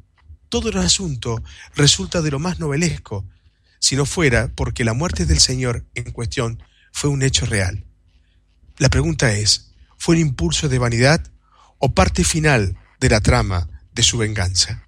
todo 0.49 0.69
el 0.69 0.77
asunto 0.77 1.43
resulta 1.75 2.21
de 2.21 2.31
lo 2.31 2.39
más 2.39 2.59
novelesco, 2.59 3.25
si 3.79 3.95
no 3.95 4.05
fuera 4.05 4.51
porque 4.55 4.83
la 4.83 4.93
muerte 4.93 5.25
del 5.25 5.39
Señor 5.39 5.85
en 5.95 6.11
cuestión 6.11 6.63
fue 6.91 7.09
un 7.09 7.21
hecho 7.21 7.45
real. 7.45 7.85
La 8.77 8.89
pregunta 8.89 9.33
es, 9.33 9.71
¿fue 9.97 10.15
un 10.15 10.21
impulso 10.21 10.69
de 10.69 10.79
vanidad 10.79 11.31
o 11.79 11.93
parte 11.93 12.23
final 12.23 12.77
de 12.99 13.09
la 13.09 13.21
trama 13.21 13.69
de 13.93 14.03
su 14.03 14.17
venganza? 14.17 14.86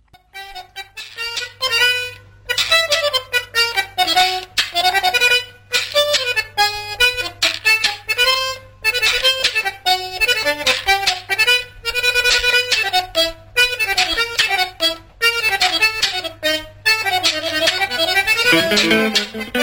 Música 18.51 19.58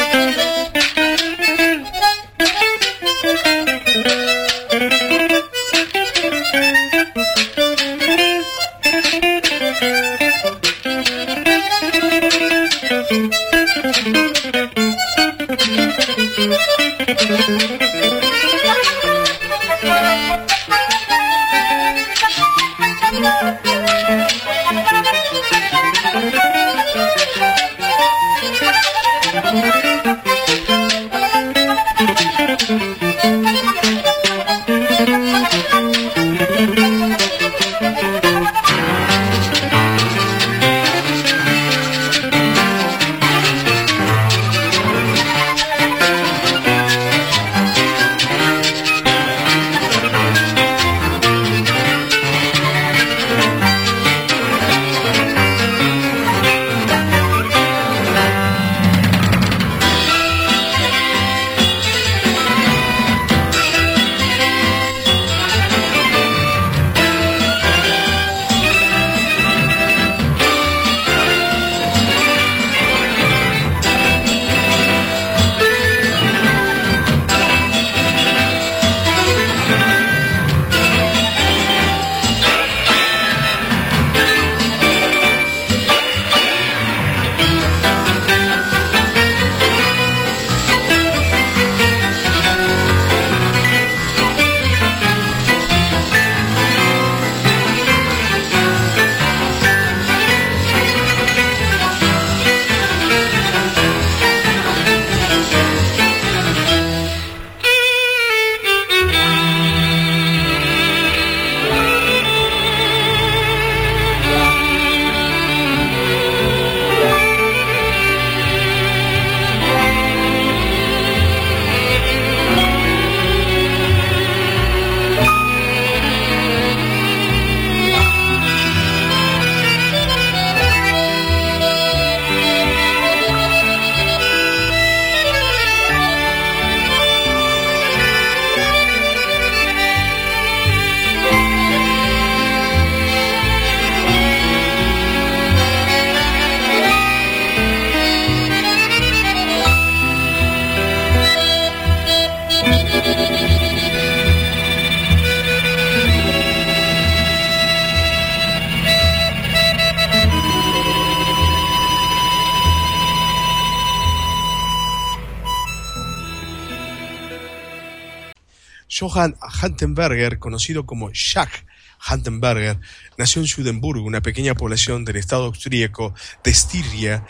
Johann 169.16 169.34
Hantenberger, 169.40 170.38
conocido 170.38 170.84
como 170.84 171.10
Jacques 171.10 171.64
Hantenberger, 171.98 172.78
nació 173.16 173.40
en 173.40 173.48
Judenburg, 173.48 174.04
una 174.04 174.20
pequeña 174.20 174.54
población 174.54 175.06
del 175.06 175.16
estado 175.16 175.46
austríaco 175.46 176.14
de 176.44 176.50
Estiria, 176.50 177.26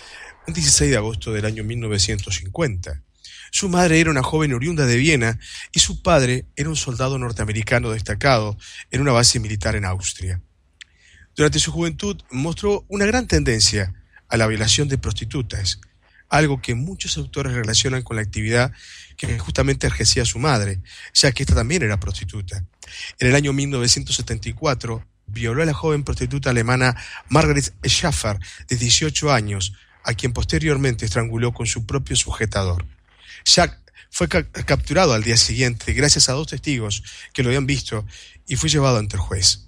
el 0.49 0.55
16 0.55 0.91
de 0.91 0.97
agosto 0.97 1.33
del 1.33 1.45
año 1.45 1.63
1950. 1.63 3.03
Su 3.53 3.69
madre 3.69 4.01
era 4.01 4.11
una 4.11 4.25
joven 4.25 4.53
oriunda 4.53 4.85
de 4.85 4.97
Viena 4.97 5.39
y 5.71 5.79
su 5.79 6.03
padre 6.03 6.47
era 6.57 6.69
un 6.69 6.75
soldado 6.75 7.19
norteamericano 7.19 7.91
destacado 7.91 8.59
en 8.91 9.01
una 9.01 9.13
base 9.13 9.39
militar 9.39 9.77
en 9.77 9.85
Austria. 9.85 10.43
Durante 11.37 11.61
su 11.61 11.71
juventud 11.71 12.21
mostró 12.33 12.85
una 12.89 13.07
gran 13.07 13.29
tendencia 13.29 13.95
a 14.29 14.37
la 14.37 14.49
violación 14.49 14.89
de 14.89 14.99
prostitutas, 14.99 15.81
algo 16.29 16.61
que 16.61 16.75
muchos 16.75 17.17
autores 17.17 17.53
relacionan 17.53 18.03
con 18.03 18.17
la 18.17 18.23
actividad 18.23 18.73
que 19.17 19.39
justamente 19.39 19.87
ejercía 19.87 20.25
su 20.25 20.39
madre, 20.39 20.81
ya 21.15 21.33
que 21.33 21.43
ésta 21.43 21.55
también 21.55 21.83
era 21.83 21.99
prostituta. 21.99 22.65
En 23.19 23.29
el 23.29 23.35
año 23.35 23.53
1974 23.53 25.05
violó 25.27 25.63
a 25.63 25.67
la 25.67 25.75
joven 25.75 26.05
prostituta 26.05 26.51
alemana 26.51 26.97
Margaret 27.29 27.75
Schaffer, 27.85 28.39
de 28.69 28.77
18 28.77 29.33
años, 29.33 29.73
a 30.05 30.15
quien 30.15 30.33
posteriormente 30.33 31.05
estranguló 31.05 31.53
con 31.53 31.67
su 31.67 31.85
propio 31.85 32.17
sujetador. 32.17 32.87
Jack 33.45 33.81
fue 34.11 34.29
capturado 34.29 35.13
al 35.13 35.23
día 35.23 35.37
siguiente 35.37 35.93
gracias 35.93 36.29
a 36.29 36.33
dos 36.33 36.47
testigos 36.47 37.03
que 37.33 37.43
lo 37.43 37.49
habían 37.49 37.67
visto 37.67 38.07
y 38.47 38.57
fue 38.57 38.69
llevado 38.69 38.99
ante 38.99 39.17
el 39.17 39.21
juez. 39.21 39.66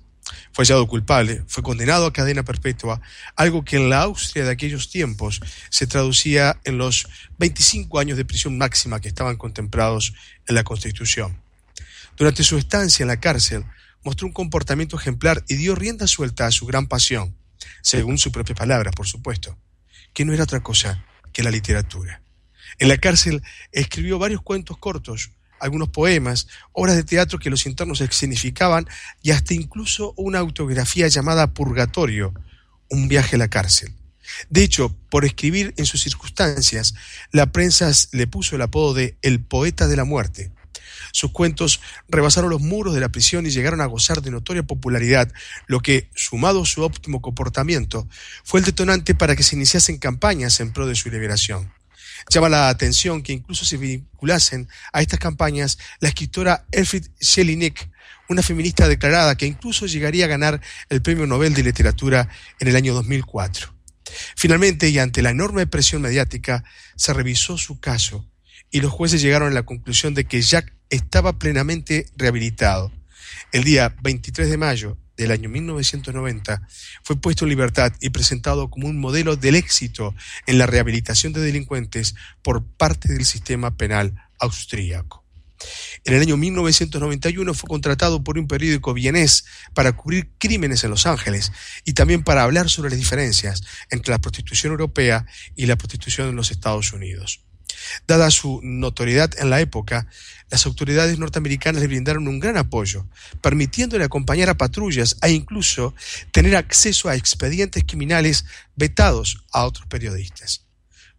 Fue 0.52 0.64
hallado 0.64 0.86
culpable, 0.86 1.42
fue 1.46 1.62
condenado 1.62 2.06
a 2.06 2.12
cadena 2.12 2.42
perpetua, 2.42 3.00
algo 3.36 3.64
que 3.64 3.76
en 3.76 3.90
la 3.90 4.02
Austria 4.02 4.44
de 4.44 4.50
aquellos 4.50 4.90
tiempos 4.90 5.40
se 5.70 5.86
traducía 5.86 6.58
en 6.64 6.78
los 6.78 7.08
25 7.38 7.98
años 7.98 8.16
de 8.16 8.24
prisión 8.24 8.58
máxima 8.58 9.00
que 9.00 9.08
estaban 9.08 9.36
contemplados 9.36 10.14
en 10.46 10.54
la 10.54 10.64
Constitución. 10.64 11.40
Durante 12.16 12.42
su 12.42 12.58
estancia 12.58 13.04
en 13.04 13.08
la 13.08 13.20
cárcel, 13.20 13.64
mostró 14.02 14.26
un 14.26 14.32
comportamiento 14.32 14.96
ejemplar 14.96 15.44
y 15.48 15.54
dio 15.54 15.74
rienda 15.74 16.06
suelta 16.06 16.46
a 16.46 16.50
su 16.50 16.66
gran 16.66 16.88
pasión, 16.88 17.36
según 17.82 18.18
su 18.18 18.32
propia 18.32 18.54
palabra, 18.54 18.90
por 18.90 19.06
supuesto, 19.06 19.56
que 20.12 20.24
no 20.24 20.32
era 20.32 20.44
otra 20.44 20.60
cosa 20.60 21.04
que 21.32 21.42
la 21.42 21.50
literatura. 21.50 22.22
En 22.78 22.88
la 22.88 22.98
cárcel 22.98 23.42
escribió 23.72 24.18
varios 24.18 24.42
cuentos 24.42 24.78
cortos, 24.78 25.30
algunos 25.60 25.88
poemas, 25.88 26.48
obras 26.72 26.96
de 26.96 27.04
teatro 27.04 27.38
que 27.38 27.50
los 27.50 27.66
internos 27.66 28.02
significaban 28.10 28.86
y 29.22 29.30
hasta 29.30 29.54
incluso 29.54 30.14
una 30.16 30.38
autografía 30.38 31.08
llamada 31.08 31.52
Purgatorio, 31.54 32.34
un 32.88 33.08
viaje 33.08 33.36
a 33.36 33.38
la 33.38 33.48
cárcel. 33.48 33.94
De 34.50 34.62
hecho, 34.62 34.94
por 35.10 35.24
escribir 35.24 35.74
en 35.76 35.86
sus 35.86 36.02
circunstancias, 36.02 36.94
la 37.32 37.50
prensa 37.52 37.90
le 38.12 38.26
puso 38.26 38.56
el 38.56 38.62
apodo 38.62 38.94
de 38.94 39.16
El 39.22 39.40
poeta 39.40 39.88
de 39.88 39.96
la 39.96 40.04
muerte. 40.04 40.52
Sus 41.12 41.32
cuentos 41.32 41.80
rebasaron 42.08 42.50
los 42.50 42.60
muros 42.60 42.94
de 42.94 43.00
la 43.00 43.08
prisión 43.08 43.46
y 43.46 43.50
llegaron 43.50 43.80
a 43.80 43.86
gozar 43.86 44.20
de 44.20 44.30
notoria 44.30 44.62
popularidad, 44.62 45.32
lo 45.66 45.80
que, 45.80 46.10
sumado 46.14 46.62
a 46.62 46.66
su 46.66 46.82
óptimo 46.82 47.22
comportamiento, 47.22 48.06
fue 48.44 48.60
el 48.60 48.66
detonante 48.66 49.14
para 49.14 49.34
que 49.34 49.42
se 49.42 49.56
iniciasen 49.56 49.98
campañas 49.98 50.60
en 50.60 50.72
pro 50.72 50.86
de 50.86 50.94
su 50.94 51.10
liberación. 51.10 51.72
Llama 52.30 52.48
la 52.48 52.68
atención 52.68 53.22
que 53.22 53.32
incluso 53.32 53.64
se 53.64 53.76
vinculasen 53.76 54.68
a 54.92 55.00
estas 55.02 55.18
campañas 55.18 55.78
la 56.00 56.08
escritora 56.08 56.66
Elfried 56.72 57.06
Jelinek, 57.20 57.90
una 58.28 58.42
feminista 58.42 58.88
declarada 58.88 59.36
que 59.36 59.46
incluso 59.46 59.86
llegaría 59.86 60.26
a 60.26 60.28
ganar 60.28 60.60
el 60.88 61.02
Premio 61.02 61.26
Nobel 61.26 61.54
de 61.54 61.62
Literatura 61.62 62.28
en 62.60 62.68
el 62.68 62.76
año 62.76 62.94
2004. 62.94 63.74
Finalmente, 64.36 64.88
y 64.88 64.98
ante 64.98 65.22
la 65.22 65.30
enorme 65.30 65.66
presión 65.66 66.02
mediática, 66.02 66.64
se 66.96 67.12
revisó 67.12 67.58
su 67.58 67.80
caso 67.80 68.26
y 68.70 68.80
los 68.80 68.92
jueces 68.92 69.22
llegaron 69.22 69.48
a 69.48 69.54
la 69.54 69.64
conclusión 69.64 70.14
de 70.14 70.24
que 70.24 70.42
Jack 70.42 70.74
estaba 70.90 71.38
plenamente 71.38 72.06
rehabilitado. 72.16 72.92
El 73.52 73.64
día 73.64 73.94
23 74.02 74.50
de 74.50 74.56
mayo 74.56 74.98
del 75.18 75.32
año 75.32 75.50
1990, 75.50 76.66
fue 77.02 77.16
puesto 77.16 77.44
en 77.44 77.50
libertad 77.50 77.92
y 78.00 78.10
presentado 78.10 78.70
como 78.70 78.86
un 78.86 78.98
modelo 78.98 79.36
del 79.36 79.56
éxito 79.56 80.14
en 80.46 80.56
la 80.56 80.66
rehabilitación 80.66 81.32
de 81.32 81.42
delincuentes 81.42 82.14
por 82.42 82.64
parte 82.64 83.12
del 83.12 83.26
sistema 83.26 83.76
penal 83.76 84.14
austríaco. 84.38 85.24
En 86.04 86.14
el 86.14 86.22
año 86.22 86.36
1991 86.36 87.52
fue 87.52 87.68
contratado 87.68 88.22
por 88.22 88.38
un 88.38 88.46
periódico 88.46 88.94
vienés 88.94 89.44
para 89.74 89.92
cubrir 89.92 90.30
crímenes 90.38 90.84
en 90.84 90.90
Los 90.90 91.06
Ángeles 91.06 91.52
y 91.84 91.94
también 91.94 92.22
para 92.22 92.44
hablar 92.44 92.70
sobre 92.70 92.90
las 92.90 92.98
diferencias 92.98 93.62
entre 93.90 94.12
la 94.12 94.20
prostitución 94.20 94.70
europea 94.70 95.26
y 95.56 95.66
la 95.66 95.76
prostitución 95.76 96.28
en 96.28 96.36
los 96.36 96.52
Estados 96.52 96.92
Unidos. 96.92 97.47
Dada 98.06 98.30
su 98.30 98.60
notoriedad 98.62 99.30
en 99.38 99.50
la 99.50 99.60
época, 99.60 100.06
las 100.50 100.66
autoridades 100.66 101.18
norteamericanas 101.18 101.82
le 101.82 101.88
brindaron 101.88 102.28
un 102.28 102.40
gran 102.40 102.56
apoyo, 102.56 103.06
permitiéndole 103.40 104.04
acompañar 104.04 104.48
a 104.48 104.56
patrullas 104.56 105.16
e 105.22 105.30
incluso 105.30 105.94
tener 106.32 106.56
acceso 106.56 107.08
a 107.08 107.16
expedientes 107.16 107.84
criminales 107.84 108.46
vetados 108.76 109.44
a 109.52 109.64
otros 109.64 109.86
periodistas. 109.86 110.64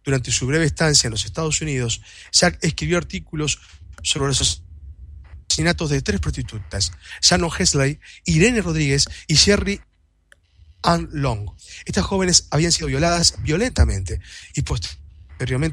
Durante 0.02 0.32
su 0.32 0.46
breve 0.46 0.64
estancia 0.64 1.06
en 1.06 1.12
los 1.12 1.24
Estados 1.24 1.60
Unidos, 1.60 2.00
Jack 2.32 2.58
escribió 2.62 2.98
artículos 2.98 3.60
sobre 4.02 4.28
los 4.28 4.62
asesinatos 5.48 5.90
de 5.90 6.02
tres 6.02 6.20
prostitutas, 6.20 6.92
Shannon 7.20 7.50
Hesley, 7.56 8.00
Irene 8.24 8.62
Rodríguez 8.62 9.08
y 9.26 9.34
Sherry 9.34 9.80
Ann 10.82 11.08
Long. 11.12 11.50
Estas 11.84 12.04
jóvenes 12.04 12.48
habían 12.50 12.72
sido 12.72 12.88
violadas 12.88 13.34
violentamente 13.42 14.20
y 14.54 14.62
posteriormente 14.62 15.09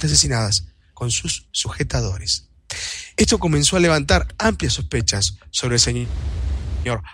asesinadas 0.05 0.67
con 0.93 1.11
sus 1.11 1.47
sujetadores. 1.51 2.49
Esto 3.15 3.39
comenzó 3.39 3.77
a 3.77 3.79
levantar 3.79 4.27
amplias 4.37 4.73
sospechas 4.73 5.37
sobre 5.51 5.75
el 5.75 5.81
señor 5.81 6.07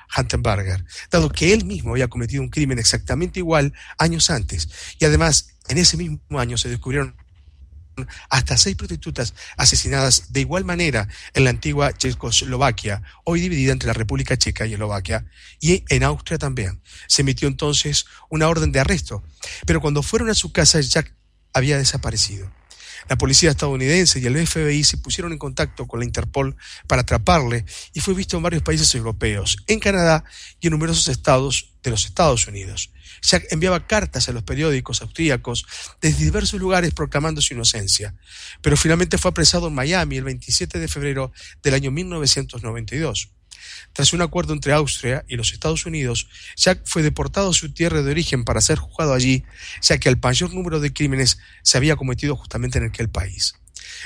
Hantenberger, 0.09 0.85
dado 1.09 1.29
que 1.29 1.53
él 1.53 1.65
mismo 1.65 1.91
había 1.91 2.07
cometido 2.07 2.41
un 2.41 2.49
crimen 2.49 2.79
exactamente 2.79 3.39
igual 3.39 3.73
años 3.97 4.29
antes, 4.29 4.69
y 4.99 5.05
además 5.05 5.55
en 5.67 5.77
ese 5.77 5.97
mismo 5.97 6.19
año 6.39 6.57
se 6.57 6.69
descubrieron 6.69 7.15
hasta 8.29 8.57
seis 8.57 8.75
prostitutas 8.75 9.33
asesinadas 9.55 10.33
de 10.33 10.41
igual 10.41 10.65
manera 10.65 11.07
en 11.33 11.43
la 11.43 11.51
antigua 11.51 11.93
Checoslovaquia, 11.95 13.03
hoy 13.23 13.41
dividida 13.41 13.71
entre 13.71 13.87
la 13.87 13.93
República 13.93 14.37
Checa 14.37 14.65
y 14.65 14.73
Eslovaquia, 14.73 15.25
y 15.59 15.83
en 15.89 16.03
Austria 16.03 16.37
también. 16.37 16.81
Se 17.07 17.21
emitió 17.21 17.47
entonces 17.47 18.05
una 18.29 18.47
orden 18.47 18.71
de 18.71 18.79
arresto, 18.79 19.23
pero 19.65 19.81
cuando 19.81 20.01
fueron 20.01 20.29
a 20.29 20.35
su 20.35 20.51
casa 20.51 20.79
Jack 20.81 21.13
había 21.53 21.77
desaparecido. 21.77 22.51
La 23.09 23.17
policía 23.17 23.51
estadounidense 23.51 24.19
y 24.19 24.25
el 24.25 24.47
FBI 24.47 24.83
se 24.83 24.97
pusieron 24.97 25.33
en 25.33 25.37
contacto 25.37 25.87
con 25.87 25.99
la 25.99 26.05
Interpol 26.05 26.55
para 26.87 27.01
atraparle 27.01 27.65
y 27.93 27.99
fue 27.99 28.13
visto 28.13 28.37
en 28.37 28.43
varios 28.43 28.63
países 28.63 28.93
europeos, 28.95 29.57
en 29.67 29.79
Canadá 29.79 30.23
y 30.61 30.67
en 30.67 30.71
numerosos 30.71 31.09
estados 31.09 31.73
de 31.83 31.91
los 31.91 32.05
Estados 32.05 32.47
Unidos. 32.47 32.91
Jack 33.21 33.47
enviaba 33.51 33.87
cartas 33.87 34.29
a 34.29 34.31
los 34.31 34.43
periódicos 34.43 35.01
austríacos 35.01 35.65
desde 36.01 36.25
diversos 36.25 36.59
lugares 36.59 36.93
proclamando 36.93 37.41
su 37.41 37.53
inocencia, 37.53 38.15
pero 38.61 38.77
finalmente 38.77 39.17
fue 39.17 39.31
apresado 39.31 39.67
en 39.67 39.75
Miami 39.75 40.17
el 40.17 40.23
27 40.23 40.79
de 40.79 40.87
febrero 40.87 41.31
del 41.61 41.73
año 41.73 41.91
1992. 41.91 43.29
Tras 43.93 44.13
un 44.13 44.21
acuerdo 44.21 44.53
entre 44.53 44.73
Austria 44.73 45.23
y 45.27 45.35
los 45.35 45.53
Estados 45.53 45.85
Unidos, 45.85 46.27
Jack 46.55 46.81
fue 46.85 47.03
deportado 47.03 47.49
a 47.49 47.53
su 47.53 47.73
tierra 47.73 48.01
de 48.01 48.11
origen 48.11 48.43
para 48.43 48.61
ser 48.61 48.79
juzgado 48.79 49.13
allí, 49.13 49.43
ya 49.81 49.97
que 49.97 50.09
el 50.09 50.19
mayor 50.21 50.53
número 50.53 50.79
de 50.79 50.93
crímenes 50.93 51.37
se 51.61 51.77
había 51.77 51.95
cometido 51.95 52.35
justamente 52.35 52.79
en 52.79 52.85
aquel 52.85 53.09
país. 53.09 53.55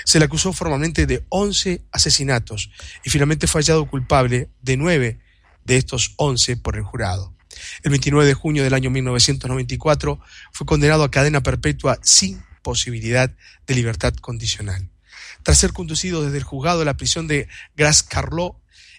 Se 0.06 0.20
le 0.20 0.26
acusó 0.26 0.54
formalmente 0.54 1.06
de 1.06 1.26
11 1.30 1.84
asesinatos 1.92 2.70
y 3.04 3.10
finalmente 3.10 3.48
fue 3.48 3.62
hallado 3.62 3.88
culpable 3.88 4.50
de 4.62 4.78
9 4.78 5.20
de 5.64 5.78
estos 5.78 6.14
11 6.18 6.58
por 6.58 6.76
el 6.76 6.84
jurado. 6.84 7.36
El 7.84 7.92
29 7.92 8.28
de 8.28 8.34
junio 8.34 8.64
del 8.64 8.74
año 8.74 8.90
1994 8.90 10.20
fue 10.52 10.68
condenado 10.68 11.04
a 11.04 11.12
cadena 11.12 11.42
perpetua 11.42 12.00
sin 12.02 12.44
posibilidad 12.62 13.34
de 13.66 13.76
libertad 13.76 14.14
condicional. 14.16 14.90
Tras 15.44 15.58
ser 15.58 15.74
conducido 15.74 16.24
desde 16.24 16.38
el 16.38 16.44
juzgado 16.44 16.82
a 16.82 16.86
la 16.86 16.98
prisión 16.98 17.28
de 17.28 17.48
Gras-Carlot, 17.76 18.58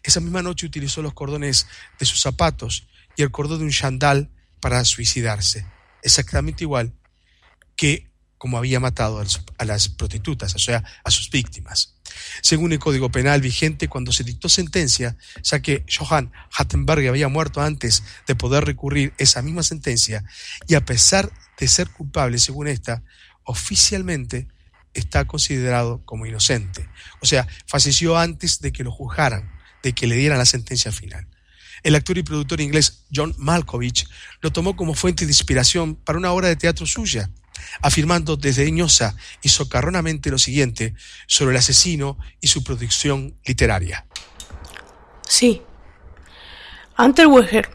esa 0.08 0.20
misma 0.20 0.42
noche 0.42 0.66
utilizó 0.66 1.02
los 1.02 1.12
cordones 1.12 1.66
de 1.98 2.06
sus 2.06 2.20
zapatos 2.22 2.88
y 3.14 3.22
el 3.22 3.30
cordón 3.30 3.58
de 3.58 3.64
un 3.66 3.70
chandal 3.70 4.30
para 4.58 4.82
suicidarse, 4.84 5.66
exactamente 6.02 6.64
igual 6.64 6.94
que 7.76 8.08
como 8.38 8.56
había 8.56 8.80
matado 8.80 9.22
a 9.58 9.64
las 9.64 9.88
prostitutas, 9.88 10.54
o 10.54 10.58
sea, 10.58 10.82
a 11.04 11.10
sus 11.10 11.28
víctimas. 11.28 11.96
Según 12.40 12.72
el 12.72 12.78
Código 12.78 13.10
Penal 13.10 13.40
vigente, 13.40 13.88
cuando 13.88 14.12
se 14.12 14.24
dictó 14.24 14.48
sentencia, 14.48 15.16
ya 15.42 15.60
que 15.60 15.84
Johann 15.92 16.32
Hattenberg 16.56 17.08
había 17.08 17.28
muerto 17.28 17.60
antes 17.60 18.04
de 18.26 18.36
poder 18.36 18.64
recurrir 18.64 19.12
esa 19.18 19.42
misma 19.42 19.64
sentencia, 19.64 20.24
y 20.68 20.74
a 20.74 20.84
pesar 20.84 21.30
de 21.58 21.68
ser 21.68 21.90
culpable, 21.90 22.38
según 22.38 22.68
esta, 22.68 23.02
oficialmente 23.42 24.46
está 24.94 25.26
considerado 25.26 26.00
como 26.06 26.24
inocente. 26.24 26.88
O 27.20 27.26
sea, 27.26 27.46
falleció 27.66 28.16
antes 28.16 28.60
de 28.60 28.72
que 28.72 28.84
lo 28.84 28.92
juzgaran 28.92 29.57
que 29.92 30.06
le 30.06 30.16
dieran 30.16 30.38
la 30.38 30.46
sentencia 30.46 30.92
final. 30.92 31.26
El 31.82 31.94
actor 31.94 32.18
y 32.18 32.22
productor 32.22 32.60
inglés 32.60 33.04
John 33.14 33.34
Malkovich 33.38 34.08
lo 34.40 34.50
tomó 34.50 34.76
como 34.76 34.94
fuente 34.94 35.24
de 35.24 35.30
inspiración 35.30 35.94
para 35.94 36.18
una 36.18 36.32
obra 36.32 36.48
de 36.48 36.56
teatro 36.56 36.86
suya, 36.86 37.30
afirmando 37.82 38.36
desdeñosa 38.36 39.16
y 39.42 39.48
socarronamente 39.48 40.30
lo 40.30 40.38
siguiente 40.38 40.94
sobre 41.26 41.52
el 41.52 41.58
asesino 41.58 42.18
y 42.40 42.48
su 42.48 42.64
producción 42.64 43.36
literaria. 43.44 44.06
Sí, 45.26 45.62
Weger 46.98 47.70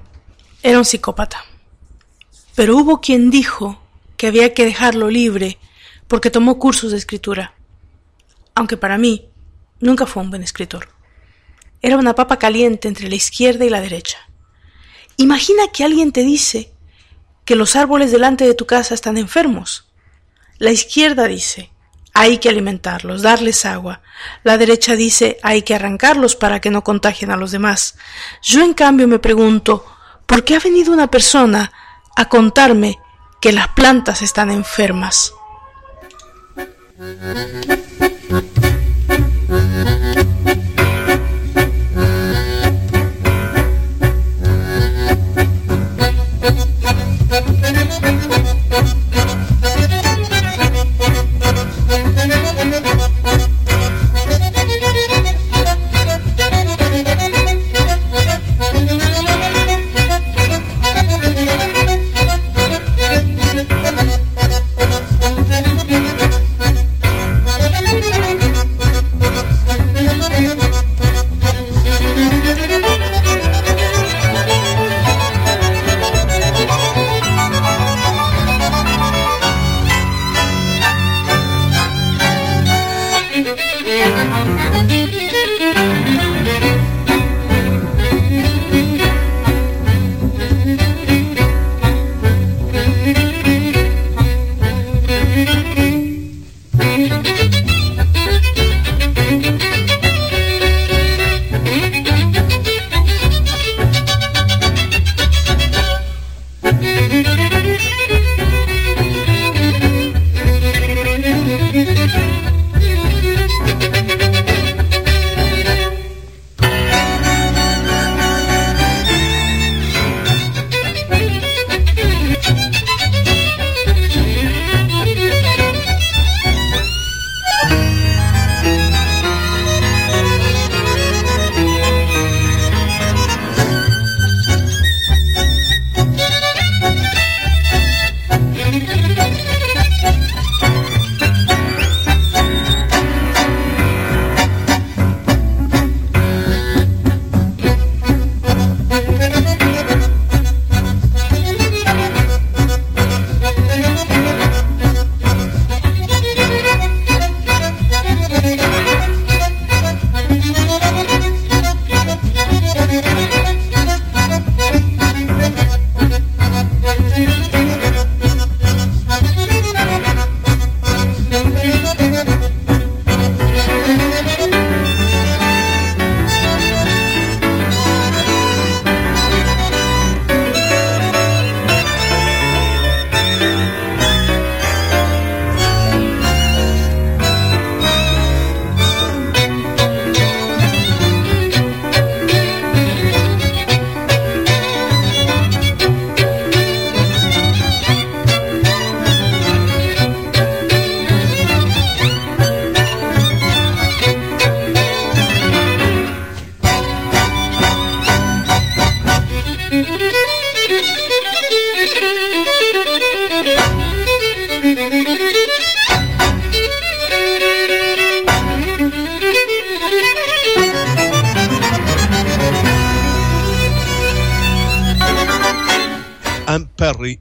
era 0.63 0.77
un 0.77 0.85
psicópata, 0.85 1.45
pero 2.55 2.75
hubo 2.77 2.99
quien 2.99 3.29
dijo 3.29 3.81
que 4.17 4.27
había 4.27 4.53
que 4.53 4.65
dejarlo 4.65 5.09
libre 5.09 5.57
porque 6.07 6.29
tomó 6.29 6.59
cursos 6.59 6.91
de 6.91 6.97
escritura. 6.97 7.53
aunque 8.55 8.77
para 8.77 8.99
mí 8.99 9.29
nunca 9.79 10.05
fue 10.05 10.21
un 10.21 10.29
buen 10.29 10.43
escritor. 10.43 10.92
Era 11.83 11.97
una 11.97 12.15
papa 12.15 12.39
caliente 12.39 12.87
entre 12.87 13.09
la 13.09 13.15
izquierda 13.15 13.65
y 13.65 13.69
la 13.69 13.81
derecha. 13.81 14.17
Imagina 15.17 15.63
que 15.67 15.83
alguien 15.83 16.13
te 16.13 16.23
dice 16.23 16.71
que 17.43 17.57
los 17.57 17.75
árboles 17.75 18.09
delante 18.09 18.45
de 18.45 18.53
tu 18.53 18.65
casa 18.65 18.95
están 18.95 19.17
enfermos. 19.17 19.91
La 20.59 20.71
izquierda 20.71 21.27
dice, 21.27 21.71
hay 22.13 22.37
que 22.37 22.47
alimentarlos, 22.47 23.21
darles 23.21 23.65
agua. 23.65 24.01
La 24.43 24.57
derecha 24.57 24.95
dice, 24.95 25.37
hay 25.43 25.63
que 25.63 25.75
arrancarlos 25.75 26.37
para 26.37 26.61
que 26.61 26.71
no 26.71 26.85
contagien 26.85 27.31
a 27.31 27.37
los 27.37 27.51
demás. 27.51 27.97
Yo 28.41 28.63
en 28.63 28.73
cambio 28.73 29.05
me 29.09 29.19
pregunto, 29.19 29.85
¿por 30.25 30.45
qué 30.45 30.55
ha 30.55 30.59
venido 30.59 30.93
una 30.93 31.11
persona 31.11 31.73
a 32.15 32.29
contarme 32.29 32.97
que 33.41 33.51
las 33.51 33.67
plantas 33.67 34.21
están 34.21 34.51
enfermas? 34.51 35.33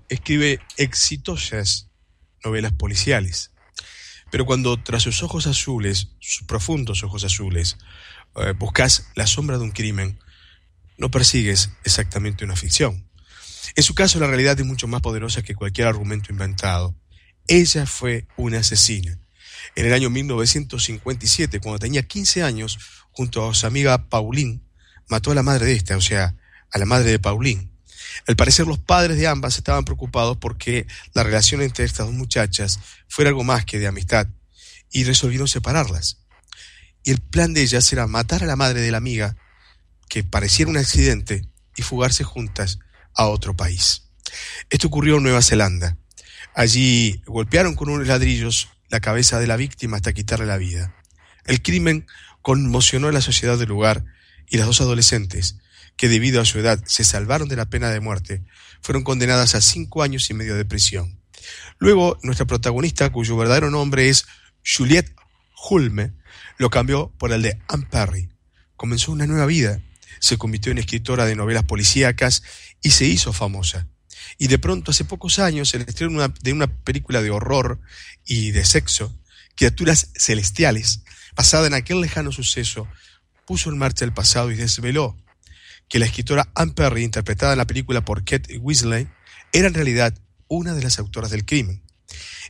Escribe 0.08 0.60
exitosas 0.76 1.90
novelas 2.44 2.72
policiales. 2.72 3.52
Pero 4.30 4.46
cuando 4.46 4.82
tras 4.82 5.02
sus 5.02 5.22
ojos 5.22 5.46
azules, 5.46 6.08
sus 6.20 6.46
profundos 6.46 7.04
ojos 7.04 7.24
azules, 7.24 7.76
eh, 8.36 8.54
buscas 8.58 9.08
la 9.14 9.26
sombra 9.26 9.58
de 9.58 9.64
un 9.64 9.72
crimen, 9.72 10.18
no 10.96 11.10
persigues 11.10 11.70
exactamente 11.84 12.44
una 12.44 12.56
ficción. 12.56 13.08
En 13.76 13.82
su 13.82 13.94
caso, 13.94 14.18
la 14.18 14.26
realidad 14.26 14.58
es 14.58 14.66
mucho 14.66 14.88
más 14.88 15.00
poderosa 15.00 15.42
que 15.42 15.54
cualquier 15.54 15.86
argumento 15.86 16.32
inventado. 16.32 16.94
Ella 17.46 17.86
fue 17.86 18.26
una 18.36 18.58
asesina. 18.58 19.18
En 19.76 19.86
el 19.86 19.92
año 19.92 20.10
1957, 20.10 21.60
cuando 21.60 21.78
tenía 21.78 22.02
15 22.02 22.42
años, 22.42 22.78
junto 23.10 23.48
a 23.48 23.54
su 23.54 23.66
amiga 23.66 24.08
Pauline, 24.08 24.60
mató 25.08 25.30
a 25.30 25.34
la 25.34 25.42
madre 25.42 25.66
de 25.66 25.74
esta, 25.74 25.96
o 25.96 26.00
sea, 26.00 26.34
a 26.70 26.78
la 26.78 26.86
madre 26.86 27.10
de 27.10 27.18
Pauline. 27.18 27.71
Al 28.26 28.36
parecer 28.36 28.66
los 28.66 28.78
padres 28.78 29.16
de 29.16 29.26
ambas 29.26 29.56
estaban 29.56 29.84
preocupados 29.84 30.36
porque 30.36 30.86
la 31.14 31.22
relación 31.22 31.62
entre 31.62 31.84
estas 31.84 32.06
dos 32.06 32.14
muchachas 32.14 32.80
fuera 33.08 33.30
algo 33.30 33.44
más 33.44 33.64
que 33.64 33.78
de 33.78 33.86
amistad 33.86 34.26
y 34.90 35.04
resolvieron 35.04 35.48
separarlas. 35.48 36.18
Y 37.04 37.10
el 37.10 37.18
plan 37.18 37.54
de 37.54 37.62
ellas 37.62 37.92
era 37.92 38.06
matar 38.06 38.42
a 38.42 38.46
la 38.46 38.56
madre 38.56 38.80
de 38.80 38.90
la 38.90 38.98
amiga, 38.98 39.36
que 40.08 40.22
pareciera 40.22 40.70
un 40.70 40.76
accidente, 40.76 41.48
y 41.76 41.82
fugarse 41.82 42.24
juntas 42.24 42.78
a 43.14 43.26
otro 43.26 43.54
país. 43.56 44.08
Esto 44.70 44.88
ocurrió 44.88 45.16
en 45.16 45.22
Nueva 45.22 45.42
Zelanda. 45.42 45.96
Allí 46.54 47.22
golpearon 47.26 47.74
con 47.74 47.88
unos 47.88 48.06
ladrillos 48.06 48.68
la 48.88 49.00
cabeza 49.00 49.38
de 49.38 49.46
la 49.46 49.56
víctima 49.56 49.96
hasta 49.96 50.12
quitarle 50.12 50.46
la 50.46 50.58
vida. 50.58 50.94
El 51.44 51.62
crimen 51.62 52.06
conmocionó 52.42 53.08
a 53.08 53.12
la 53.12 53.20
sociedad 53.20 53.58
del 53.58 53.68
lugar 53.68 54.04
y 54.48 54.58
las 54.58 54.66
dos 54.66 54.80
adolescentes, 54.80 55.56
que 55.96 56.08
debido 56.08 56.40
a 56.40 56.44
su 56.44 56.58
edad 56.58 56.82
se 56.86 57.04
salvaron 57.04 57.48
de 57.48 57.56
la 57.56 57.66
pena 57.66 57.90
de 57.90 58.00
muerte, 58.00 58.42
fueron 58.80 59.04
condenadas 59.04 59.54
a 59.54 59.60
cinco 59.60 60.02
años 60.02 60.28
y 60.30 60.34
medio 60.34 60.56
de 60.56 60.64
prisión. 60.64 61.20
Luego, 61.78 62.18
nuestra 62.22 62.46
protagonista, 62.46 63.10
cuyo 63.10 63.36
verdadero 63.36 63.70
nombre 63.70 64.08
es 64.08 64.26
Juliette 64.64 65.14
Hulme, 65.68 66.12
lo 66.58 66.70
cambió 66.70 67.12
por 67.18 67.32
el 67.32 67.42
de 67.42 67.60
Anne 67.68 67.86
Perry. 67.90 68.28
Comenzó 68.76 69.12
una 69.12 69.26
nueva 69.26 69.46
vida, 69.46 69.80
se 70.20 70.38
convirtió 70.38 70.72
en 70.72 70.78
escritora 70.78 71.24
de 71.24 71.36
novelas 71.36 71.64
policíacas 71.64 72.42
y 72.80 72.90
se 72.90 73.06
hizo 73.06 73.32
famosa. 73.32 73.88
Y 74.38 74.48
de 74.48 74.58
pronto, 74.58 74.90
hace 74.90 75.04
pocos 75.04 75.38
años, 75.38 75.74
el 75.74 75.82
estreno 75.82 76.26
de 76.28 76.52
una 76.52 76.66
película 76.66 77.22
de 77.22 77.30
horror 77.30 77.80
y 78.24 78.50
de 78.52 78.64
sexo, 78.64 79.16
Criaturas 79.54 80.10
Celestiales, 80.14 81.02
basada 81.36 81.66
en 81.66 81.74
aquel 81.74 82.00
lejano 82.00 82.32
suceso, 82.32 82.88
puso 83.46 83.70
en 83.70 83.78
marcha 83.78 84.04
el 84.04 84.12
pasado 84.12 84.50
y 84.50 84.56
desveló 84.56 85.16
que 85.92 85.98
la 85.98 86.06
escritora 86.06 86.48
Anne 86.54 86.72
Perry, 86.72 87.04
interpretada 87.04 87.52
en 87.52 87.58
la 87.58 87.66
película 87.66 88.02
por 88.02 88.24
Kate 88.24 88.56
Weasley, 88.56 89.08
era 89.52 89.68
en 89.68 89.74
realidad 89.74 90.18
una 90.48 90.72
de 90.72 90.82
las 90.82 90.98
autoras 90.98 91.30
del 91.30 91.44
crimen. 91.44 91.82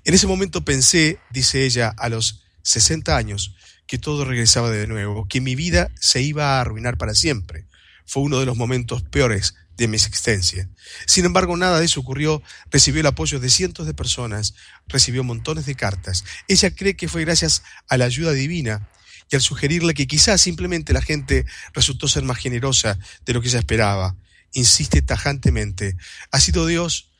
En 0.04 0.14
ese 0.14 0.28
momento 0.28 0.64
pensé, 0.64 1.18
dice 1.32 1.64
ella, 1.64 1.92
a 1.98 2.08
los 2.08 2.44
60 2.62 3.16
años, 3.16 3.56
que 3.88 3.98
todo 3.98 4.24
regresaba 4.24 4.70
de 4.70 4.86
nuevo, 4.86 5.26
que 5.26 5.40
mi 5.40 5.56
vida 5.56 5.90
se 6.00 6.22
iba 6.22 6.56
a 6.56 6.60
arruinar 6.60 6.98
para 6.98 7.16
siempre. 7.16 7.66
Fue 8.06 8.22
uno 8.22 8.38
de 8.38 8.46
los 8.46 8.56
momentos 8.56 9.02
peores 9.02 9.56
de 9.76 9.88
mi 9.88 9.96
existencia. 9.96 10.68
Sin 11.08 11.24
embargo, 11.24 11.56
nada 11.56 11.80
de 11.80 11.86
eso 11.86 11.98
ocurrió. 11.98 12.44
Recibió 12.70 13.00
el 13.00 13.08
apoyo 13.08 13.40
de 13.40 13.50
cientos 13.50 13.88
de 13.88 13.94
personas, 13.94 14.54
recibió 14.86 15.24
montones 15.24 15.66
de 15.66 15.74
cartas. 15.74 16.24
Ella 16.46 16.72
cree 16.72 16.94
que 16.94 17.08
fue 17.08 17.24
gracias 17.24 17.64
a 17.88 17.96
la 17.96 18.04
ayuda 18.04 18.30
divina 18.30 18.88
y 19.30 19.36
al 19.36 19.42
sugerirle 19.42 19.94
que 19.94 20.06
quizás 20.06 20.40
simplemente 20.40 20.92
la 20.92 21.02
gente 21.02 21.46
resultó 21.72 22.08
ser 22.08 22.22
más 22.24 22.38
generosa 22.38 22.98
de 23.24 23.32
lo 23.32 23.40
que 23.40 23.48
ella 23.48 23.58
esperaba. 23.58 24.16
Insiste 24.52 25.02
tajantemente, 25.02 25.96
ha 26.30 26.40
sido 26.40 26.66
Dios, 26.66 27.10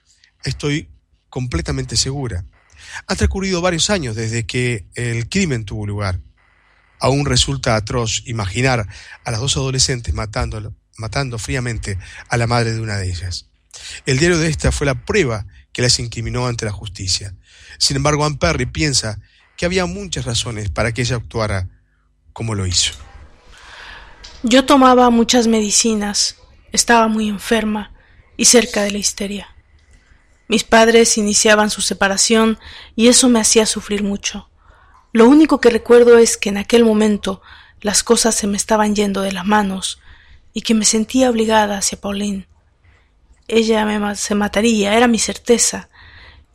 estoy 0.44 0.90
completamente 1.28 1.96
segura. 1.96 2.44
Han 3.06 3.16
transcurrido 3.16 3.60
varios 3.60 3.90
años 3.90 4.16
desde 4.16 4.44
que 4.44 4.86
el 4.94 5.28
crimen 5.28 5.64
tuvo 5.64 5.86
lugar. 5.86 6.20
Aún 7.00 7.26
resulta 7.26 7.74
atroz 7.74 8.22
imaginar 8.26 8.86
a 9.24 9.30
las 9.30 9.40
dos 9.40 9.56
adolescentes 9.56 10.14
matándolo 10.14 10.74
matando 10.96 11.38
fríamente 11.38 11.98
a 12.28 12.36
la 12.36 12.46
madre 12.46 12.72
de 12.72 12.80
una 12.80 12.96
de 12.96 13.08
ellas. 13.08 13.46
El 14.06 14.18
diario 14.18 14.38
de 14.38 14.48
esta 14.48 14.72
fue 14.72 14.86
la 14.86 15.04
prueba 15.04 15.46
que 15.72 15.82
las 15.82 15.98
incriminó 15.98 16.46
ante 16.46 16.64
la 16.64 16.72
justicia. 16.72 17.34
Sin 17.78 17.96
embargo, 17.96 18.24
Anne 18.24 18.38
Perry 18.38 18.66
piensa 18.66 19.18
que 19.56 19.66
había 19.66 19.86
muchas 19.86 20.24
razones 20.24 20.70
para 20.70 20.92
que 20.92 21.02
ella 21.02 21.16
actuara 21.16 21.68
como 22.32 22.54
lo 22.54 22.66
hizo. 22.66 22.92
Yo 24.42 24.64
tomaba 24.64 25.08
muchas 25.10 25.46
medicinas, 25.46 26.36
estaba 26.72 27.08
muy 27.08 27.28
enferma 27.28 27.92
y 28.36 28.46
cerca 28.46 28.82
de 28.82 28.90
la 28.90 28.98
histeria. 28.98 29.54
Mis 30.48 30.64
padres 30.64 31.16
iniciaban 31.16 31.70
su 31.70 31.80
separación 31.80 32.58
y 32.96 33.08
eso 33.08 33.28
me 33.28 33.40
hacía 33.40 33.66
sufrir 33.66 34.02
mucho. 34.02 34.48
Lo 35.12 35.28
único 35.28 35.60
que 35.60 35.70
recuerdo 35.70 36.18
es 36.18 36.36
que 36.36 36.48
en 36.48 36.56
aquel 36.56 36.84
momento 36.84 37.42
las 37.80 38.02
cosas 38.02 38.34
se 38.34 38.46
me 38.46 38.56
estaban 38.56 38.94
yendo 38.94 39.22
de 39.22 39.32
las 39.32 39.44
manos 39.44 40.00
y 40.52 40.62
que 40.62 40.74
me 40.74 40.84
sentía 40.84 41.30
obligada 41.30 41.78
hacia 41.78 42.00
Pauline. 42.00 42.48
Ella 43.48 44.14
se 44.14 44.34
mataría, 44.34 44.94
era 44.94 45.08
mi 45.08 45.18
certeza, 45.18 45.88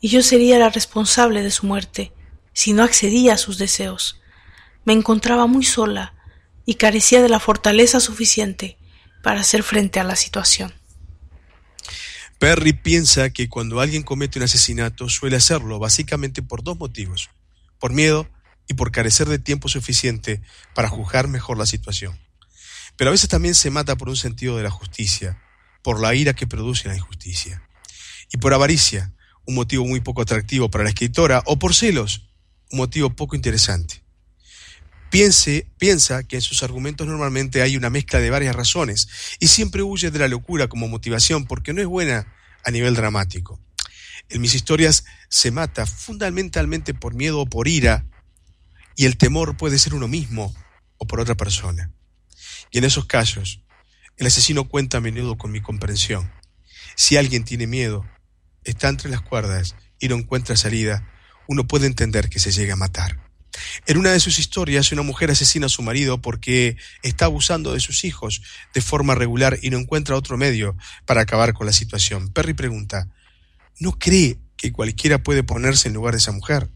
y 0.00 0.08
yo 0.08 0.22
sería 0.22 0.58
la 0.58 0.70
responsable 0.70 1.42
de 1.42 1.50
su 1.50 1.66
muerte 1.66 2.12
si 2.52 2.72
no 2.72 2.82
accedía 2.82 3.34
a 3.34 3.38
sus 3.38 3.58
deseos. 3.58 4.20
Me 4.88 4.94
encontraba 4.94 5.46
muy 5.46 5.66
sola 5.66 6.14
y 6.64 6.76
carecía 6.76 7.20
de 7.20 7.28
la 7.28 7.40
fortaleza 7.40 8.00
suficiente 8.00 8.78
para 9.22 9.42
hacer 9.42 9.62
frente 9.62 10.00
a 10.00 10.04
la 10.04 10.16
situación. 10.16 10.72
Perry 12.38 12.72
piensa 12.72 13.28
que 13.28 13.50
cuando 13.50 13.82
alguien 13.82 14.02
comete 14.02 14.38
un 14.38 14.44
asesinato 14.44 15.10
suele 15.10 15.36
hacerlo 15.36 15.78
básicamente 15.78 16.40
por 16.40 16.64
dos 16.64 16.78
motivos, 16.78 17.28
por 17.78 17.92
miedo 17.92 18.30
y 18.66 18.72
por 18.72 18.90
carecer 18.90 19.28
de 19.28 19.38
tiempo 19.38 19.68
suficiente 19.68 20.40
para 20.74 20.88
juzgar 20.88 21.28
mejor 21.28 21.58
la 21.58 21.66
situación. 21.66 22.18
Pero 22.96 23.10
a 23.10 23.12
veces 23.12 23.28
también 23.28 23.54
se 23.54 23.68
mata 23.68 23.94
por 23.94 24.08
un 24.08 24.16
sentido 24.16 24.56
de 24.56 24.62
la 24.62 24.70
justicia, 24.70 25.38
por 25.82 26.00
la 26.00 26.14
ira 26.14 26.32
que 26.32 26.46
produce 26.46 26.88
la 26.88 26.96
injusticia. 26.96 27.62
Y 28.32 28.38
por 28.38 28.54
avaricia, 28.54 29.12
un 29.44 29.54
motivo 29.54 29.84
muy 29.84 30.00
poco 30.00 30.22
atractivo 30.22 30.70
para 30.70 30.84
la 30.84 30.90
escritora, 30.90 31.42
o 31.44 31.58
por 31.58 31.74
celos, 31.74 32.30
un 32.70 32.78
motivo 32.78 33.10
poco 33.10 33.36
interesante. 33.36 34.07
Piensa 35.10 36.22
que 36.24 36.36
en 36.36 36.42
sus 36.42 36.62
argumentos 36.62 37.06
normalmente 37.06 37.62
hay 37.62 37.76
una 37.76 37.90
mezcla 37.90 38.20
de 38.20 38.30
varias 38.30 38.54
razones 38.54 39.08
y 39.38 39.48
siempre 39.48 39.82
huye 39.82 40.10
de 40.10 40.18
la 40.18 40.28
locura 40.28 40.68
como 40.68 40.88
motivación 40.88 41.46
porque 41.46 41.72
no 41.72 41.80
es 41.80 41.86
buena 41.86 42.26
a 42.64 42.70
nivel 42.70 42.94
dramático. 42.94 43.58
En 44.28 44.42
mis 44.42 44.54
historias 44.54 45.04
se 45.30 45.50
mata 45.50 45.86
fundamentalmente 45.86 46.92
por 46.92 47.14
miedo 47.14 47.40
o 47.40 47.46
por 47.46 47.68
ira 47.68 48.04
y 48.96 49.06
el 49.06 49.16
temor 49.16 49.56
puede 49.56 49.78
ser 49.78 49.94
uno 49.94 50.08
mismo 50.08 50.54
o 50.98 51.06
por 51.06 51.20
otra 51.20 51.36
persona. 51.36 51.90
Y 52.70 52.78
en 52.78 52.84
esos 52.84 53.06
casos, 53.06 53.62
el 54.18 54.26
asesino 54.26 54.68
cuenta 54.68 54.98
a 54.98 55.00
menudo 55.00 55.38
con 55.38 55.50
mi 55.50 55.62
comprensión. 55.62 56.30
Si 56.96 57.16
alguien 57.16 57.44
tiene 57.44 57.66
miedo, 57.66 58.04
está 58.64 58.88
entre 58.88 59.10
las 59.10 59.22
cuerdas 59.22 59.76
y 59.98 60.08
no 60.08 60.16
encuentra 60.16 60.56
salida, 60.56 61.08
uno 61.46 61.66
puede 61.66 61.86
entender 61.86 62.28
que 62.28 62.40
se 62.40 62.52
llegue 62.52 62.72
a 62.72 62.76
matar. 62.76 63.27
En 63.86 63.98
una 63.98 64.10
de 64.10 64.20
sus 64.20 64.38
historias, 64.38 64.92
una 64.92 65.02
mujer 65.02 65.30
asesina 65.30 65.66
a 65.66 65.70
su 65.70 65.82
marido 65.82 66.20
porque 66.20 66.76
está 67.02 67.26
abusando 67.26 67.72
de 67.72 67.80
sus 67.80 68.04
hijos 68.04 68.42
de 68.74 68.80
forma 68.80 69.14
regular 69.14 69.58
y 69.62 69.70
no 69.70 69.78
encuentra 69.78 70.16
otro 70.16 70.36
medio 70.36 70.76
para 71.06 71.22
acabar 71.22 71.54
con 71.54 71.66
la 71.66 71.72
situación. 71.72 72.32
Perry 72.32 72.54
pregunta, 72.54 73.08
¿no 73.78 73.98
cree 73.98 74.38
que 74.56 74.72
cualquiera 74.72 75.22
puede 75.22 75.42
ponerse 75.42 75.88
en 75.88 75.94
lugar 75.94 76.14
de 76.14 76.18
esa 76.18 76.32
mujer? 76.32 76.68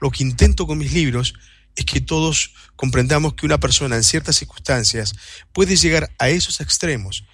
Lo 0.00 0.10
que 0.10 0.22
intento 0.22 0.66
con 0.66 0.78
mis 0.78 0.92
libros 0.92 1.34
es 1.76 1.84
que 1.84 2.00
todos 2.00 2.54
comprendamos 2.76 3.34
que 3.34 3.46
una 3.46 3.58
persona 3.58 3.96
en 3.96 4.04
ciertas 4.04 4.36
circunstancias 4.36 5.14
puede 5.52 5.76
llegar 5.76 6.14
a 6.18 6.28
esos 6.28 6.60
extremos 6.60 7.24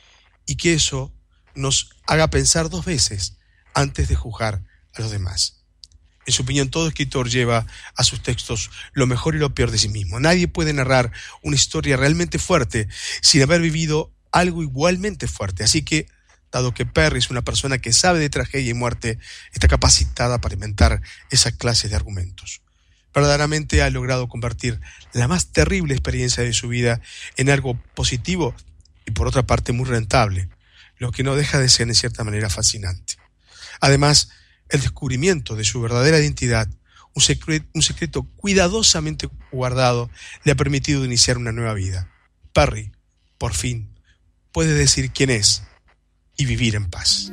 y 0.46 0.56
que 0.56 0.74
eso 0.74 1.12
nos 1.54 1.90
haga 2.06 2.30
pensar 2.30 2.70
dos 2.70 2.84
veces 2.84 3.36
antes 3.74 4.08
de 4.08 4.16
juzgar 4.16 4.62
a 4.94 5.00
los 5.00 5.10
demás. 5.10 5.59
En 6.26 6.32
su 6.32 6.42
opinión, 6.42 6.70
todo 6.70 6.88
escritor 6.88 7.28
lleva 7.28 7.66
a 7.96 8.04
sus 8.04 8.22
textos 8.22 8.70
lo 8.92 9.06
mejor 9.06 9.34
y 9.34 9.38
lo 9.38 9.54
peor 9.54 9.70
de 9.70 9.78
sí 9.78 9.88
mismo. 9.88 10.20
Nadie 10.20 10.48
puede 10.48 10.72
narrar 10.72 11.12
una 11.42 11.56
historia 11.56 11.96
realmente 11.96 12.38
fuerte 12.38 12.88
sin 13.22 13.42
haber 13.42 13.60
vivido 13.60 14.12
algo 14.32 14.62
igualmente 14.62 15.26
fuerte. 15.26 15.64
Así 15.64 15.82
que, 15.82 16.06
dado 16.52 16.74
que 16.74 16.86
Perry 16.86 17.18
es 17.18 17.30
una 17.30 17.42
persona 17.42 17.78
que 17.78 17.92
sabe 17.92 18.18
de 18.18 18.30
tragedia 18.30 18.70
y 18.70 18.74
muerte, 18.74 19.18
está 19.52 19.66
capacitada 19.66 20.40
para 20.40 20.54
inventar 20.54 21.00
esa 21.30 21.52
clase 21.52 21.88
de 21.88 21.96
argumentos 21.96 22.60
verdaderamente 23.14 23.82
ha 23.82 23.90
logrado 23.90 24.28
convertir 24.28 24.80
la 25.12 25.28
más 25.28 25.52
terrible 25.52 25.94
experiencia 25.94 26.44
de 26.44 26.52
su 26.52 26.68
vida 26.68 27.00
en 27.36 27.50
algo 27.50 27.80
positivo 27.94 28.54
y 29.06 29.10
por 29.10 29.26
otra 29.26 29.44
parte 29.44 29.72
muy 29.72 29.86
rentable, 29.86 30.48
lo 30.98 31.10
que 31.10 31.22
no 31.22 31.34
deja 31.34 31.58
de 31.58 31.68
ser 31.68 31.88
en 31.88 31.94
cierta 31.94 32.24
manera 32.24 32.50
fascinante. 32.50 33.16
Además, 33.80 34.30
el 34.70 34.80
descubrimiento 34.80 35.56
de 35.56 35.64
su 35.64 35.80
verdadera 35.80 36.18
identidad, 36.18 36.68
un 37.14 37.22
secreto, 37.82 38.22
cuidadosamente 38.36 39.28
guardado, 39.50 40.10
le 40.44 40.52
ha 40.52 40.56
permitido 40.56 41.04
iniciar 41.04 41.38
una 41.38 41.52
nueva 41.52 41.74
vida. 41.74 42.10
Perry, 42.52 42.92
por 43.36 43.54
fin, 43.54 43.88
puede 44.52 44.74
decir 44.74 45.10
quién 45.10 45.30
es 45.30 45.64
y 46.36 46.44
vivir 46.44 46.76
en 46.76 46.88
paz. 46.88 47.30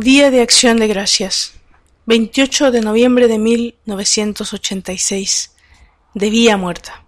Día 0.00 0.30
de 0.30 0.42
Acción 0.42 0.76
de 0.76 0.86
Gracias. 0.86 1.54
28 2.06 2.70
de 2.70 2.82
noviembre 2.82 3.26
de 3.26 3.36
1986. 3.36 5.56
De 6.14 6.30
Vía 6.30 6.56
Muerta. 6.56 7.02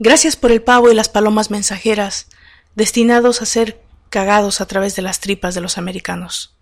Gracias 0.00 0.34
por 0.34 0.50
el 0.50 0.60
pavo 0.60 0.90
y 0.90 0.94
las 0.96 1.08
palomas 1.08 1.52
mensajeras, 1.52 2.26
destinados 2.74 3.42
a 3.42 3.46
ser 3.46 3.80
cagados 4.10 4.60
a 4.60 4.66
través 4.66 4.96
de 4.96 5.02
las 5.02 5.20
tripas 5.20 5.54
de 5.54 5.60
los 5.60 5.78
americanos. 5.78 6.56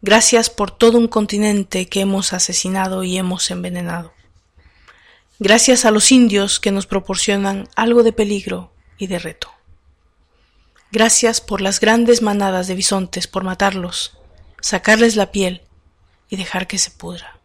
Gracias 0.00 0.48
por 0.48 0.70
todo 0.70 0.96
un 0.96 1.08
continente 1.08 1.90
que 1.90 2.00
hemos 2.00 2.32
asesinado 2.32 3.04
y 3.04 3.18
hemos 3.18 3.50
envenenado. 3.50 4.14
Gracias 5.38 5.84
a 5.84 5.90
los 5.90 6.10
indios 6.12 6.60
que 6.60 6.72
nos 6.72 6.86
proporcionan 6.86 7.68
algo 7.76 8.02
de 8.02 8.14
peligro 8.14 8.72
y 8.96 9.08
de 9.08 9.18
reto. 9.18 9.57
Gracias 10.90 11.42
por 11.42 11.60
las 11.60 11.80
grandes 11.80 12.22
manadas 12.22 12.66
de 12.66 12.74
bisontes, 12.74 13.26
por 13.26 13.44
matarlos, 13.44 14.16
sacarles 14.60 15.16
la 15.16 15.30
piel 15.30 15.62
y 16.30 16.36
dejar 16.36 16.66
que 16.66 16.78
se 16.78 16.90
pudra. 16.90 17.38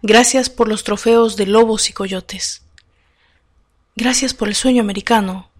Gracias 0.00 0.48
por 0.48 0.68
los 0.68 0.84
trofeos 0.84 1.36
de 1.36 1.46
lobos 1.46 1.90
y 1.90 1.92
coyotes. 1.92 2.62
Gracias 3.96 4.32
por 4.32 4.48
el 4.48 4.54
sueño 4.54 4.80
americano, 4.80 5.50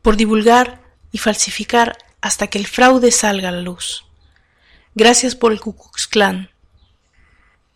por 0.00 0.16
divulgar 0.16 0.80
y 1.12 1.18
falsificar 1.18 1.98
hasta 2.20 2.46
que 2.46 2.58
el 2.58 2.66
fraude 2.66 3.10
salga 3.10 3.50
a 3.50 3.52
la 3.52 3.60
luz. 3.60 4.06
Gracias 4.94 5.34
por 5.34 5.52
el 5.52 5.60
Ku 5.60 5.76
Klux 5.76 6.06
Klan, 6.06 6.50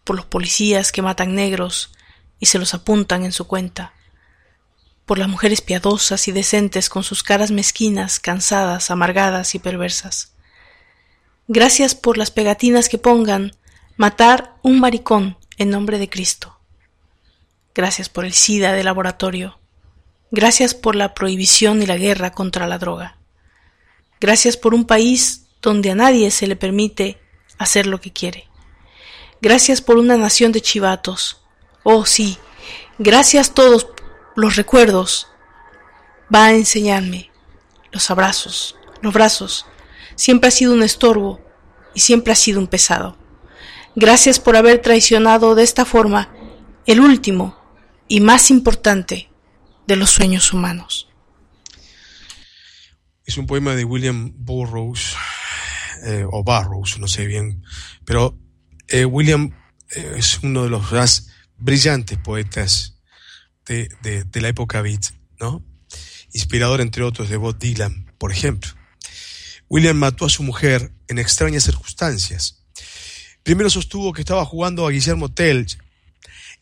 por 0.04 0.16
los 0.16 0.24
policías 0.24 0.90
que 0.90 1.02
matan 1.02 1.34
negros 1.34 1.92
y 2.40 2.46
se 2.46 2.58
los 2.58 2.72
apuntan 2.72 3.24
en 3.24 3.32
su 3.32 3.46
cuenta, 3.46 3.92
por 5.06 5.18
las 5.18 5.28
mujeres 5.28 5.60
piadosas 5.60 6.28
y 6.28 6.32
decentes 6.32 6.88
con 6.88 7.02
sus 7.02 7.22
caras 7.22 7.50
mezquinas, 7.50 8.20
cansadas, 8.20 8.90
amargadas 8.90 9.54
y 9.54 9.58
perversas. 9.58 10.32
Gracias 11.48 11.94
por 11.94 12.18
las 12.18 12.30
pegatinas 12.30 12.88
que 12.88 12.98
pongan 12.98 13.52
matar 13.96 14.54
un 14.62 14.80
maricón 14.80 15.36
en 15.58 15.70
nombre 15.70 15.98
de 15.98 16.08
Cristo. 16.08 16.58
Gracias 17.74 18.08
por 18.08 18.24
el 18.24 18.32
SIDA 18.32 18.72
de 18.72 18.84
laboratorio. 18.84 19.58
Gracias 20.30 20.74
por 20.74 20.94
la 20.94 21.14
prohibición 21.14 21.82
y 21.82 21.86
la 21.86 21.96
guerra 21.96 22.32
contra 22.32 22.66
la 22.66 22.78
droga. 22.78 23.18
Gracias 24.20 24.56
por 24.56 24.74
un 24.74 24.86
país 24.86 25.46
donde 25.60 25.90
a 25.90 25.94
nadie 25.94 26.30
se 26.30 26.46
le 26.46 26.56
permite 26.56 27.20
hacer 27.58 27.86
lo 27.86 28.00
que 28.00 28.12
quiere. 28.12 28.48
Gracias 29.40 29.80
por 29.80 29.98
una 29.98 30.16
nación 30.16 30.52
de 30.52 30.60
chivatos. 30.60 31.42
Oh, 31.82 32.06
sí. 32.06 32.38
Gracias 32.98 33.52
todos 33.52 33.88
los 34.36 34.56
recuerdos, 34.56 35.28
va 36.34 36.46
a 36.46 36.52
enseñarme, 36.52 37.30
los 37.90 38.10
abrazos, 38.10 38.76
los 39.02 39.12
brazos, 39.12 39.66
siempre 40.16 40.48
ha 40.48 40.50
sido 40.50 40.72
un 40.72 40.82
estorbo 40.82 41.40
y 41.94 42.00
siempre 42.00 42.32
ha 42.32 42.36
sido 42.36 42.60
un 42.60 42.66
pesado. 42.66 43.16
Gracias 43.94 44.40
por 44.40 44.56
haber 44.56 44.80
traicionado 44.80 45.54
de 45.54 45.64
esta 45.64 45.84
forma 45.84 46.34
el 46.86 47.00
último 47.00 47.58
y 48.08 48.20
más 48.20 48.50
importante 48.50 49.30
de 49.86 49.96
los 49.96 50.10
sueños 50.10 50.52
humanos. 50.52 51.08
Es 53.24 53.36
un 53.36 53.46
poema 53.46 53.74
de 53.74 53.84
William 53.84 54.32
Burroughs, 54.34 55.16
eh, 56.04 56.24
o 56.30 56.42
Burroughs, 56.42 56.98
no 56.98 57.06
sé 57.06 57.26
bien, 57.26 57.62
pero 58.04 58.36
eh, 58.88 59.04
William 59.04 59.52
eh, 59.90 60.14
es 60.16 60.42
uno 60.42 60.64
de 60.64 60.70
los 60.70 60.90
más 60.90 61.30
brillantes 61.56 62.18
poetas 62.18 62.98
de, 63.66 64.40
la 64.40 64.48
época 64.48 64.82
beat, 64.82 65.12
¿no? 65.40 65.64
Inspirador, 66.32 66.80
entre 66.80 67.02
otros, 67.02 67.28
de 67.28 67.36
Bob 67.36 67.58
Dylan, 67.58 68.12
por 68.18 68.32
ejemplo. 68.32 68.70
William 69.68 69.96
mató 69.96 70.26
a 70.26 70.30
su 70.30 70.42
mujer 70.42 70.92
en 71.08 71.18
extrañas 71.18 71.64
circunstancias. 71.64 72.64
Primero 73.42 73.70
sostuvo 73.70 74.12
que 74.12 74.22
estaba 74.22 74.44
jugando 74.44 74.86
a 74.86 74.90
Guillermo 74.90 75.30
Tell 75.30 75.66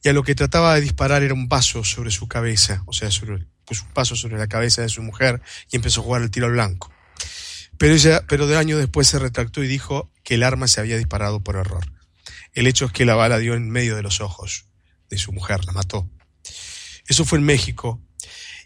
y 0.03 0.09
a 0.09 0.13
lo 0.13 0.23
que 0.23 0.35
trataba 0.35 0.75
de 0.75 0.81
disparar 0.81 1.23
era 1.23 1.35
un 1.35 1.49
vaso 1.49 1.85
sobre 1.85 2.11
su 2.11 2.27
cabeza, 2.29 2.83
o 2.87 2.93
sea, 2.93 3.11
sobre, 3.11 3.47
puso 3.65 3.85
un 3.85 3.95
vaso 3.95 4.17
sobre 4.17 4.39
la 4.39 4.49
cabeza 4.49 4.83
de 4.83 4.89
su 4.89 5.03
mujer 5.03 5.43
y 5.71 5.77
empezó 5.77 6.01
a 6.01 6.05
jugar 6.05 6.23
el 6.23 6.31
tiro 6.31 6.47
al 6.47 6.53
blanco. 6.53 6.93
Pero, 7.79 7.95
ella, 7.95 8.25
pero 8.29 8.47
de 8.47 8.57
años 8.57 8.79
después 8.79 9.09
se 9.09 9.19
retractó 9.19 9.63
y 9.63 9.69
dijo 9.69 10.11
que 10.23 10.35
el 10.35 10.43
arma 10.43 10.69
se 10.69 10.81
había 10.81 10.97
disparado 10.97 11.41
por 11.41 11.57
error. 11.57 11.85
El 12.53 12.67
hecho 12.67 12.87
es 12.87 12.93
que 12.93 13.05
la 13.05 13.15
bala 13.15 13.39
dio 13.39 13.55
en 13.55 13.71
medio 13.71 13.97
de 13.97 14.03
los 14.03 14.21
ojos 14.21 14.67
de 15.09 15.19
su 15.19 15.33
mujer, 15.33 15.65
la 15.65 15.73
mató. 15.73 16.09
Eso 17.11 17.25
fue 17.25 17.39
en 17.41 17.45
México. 17.45 18.01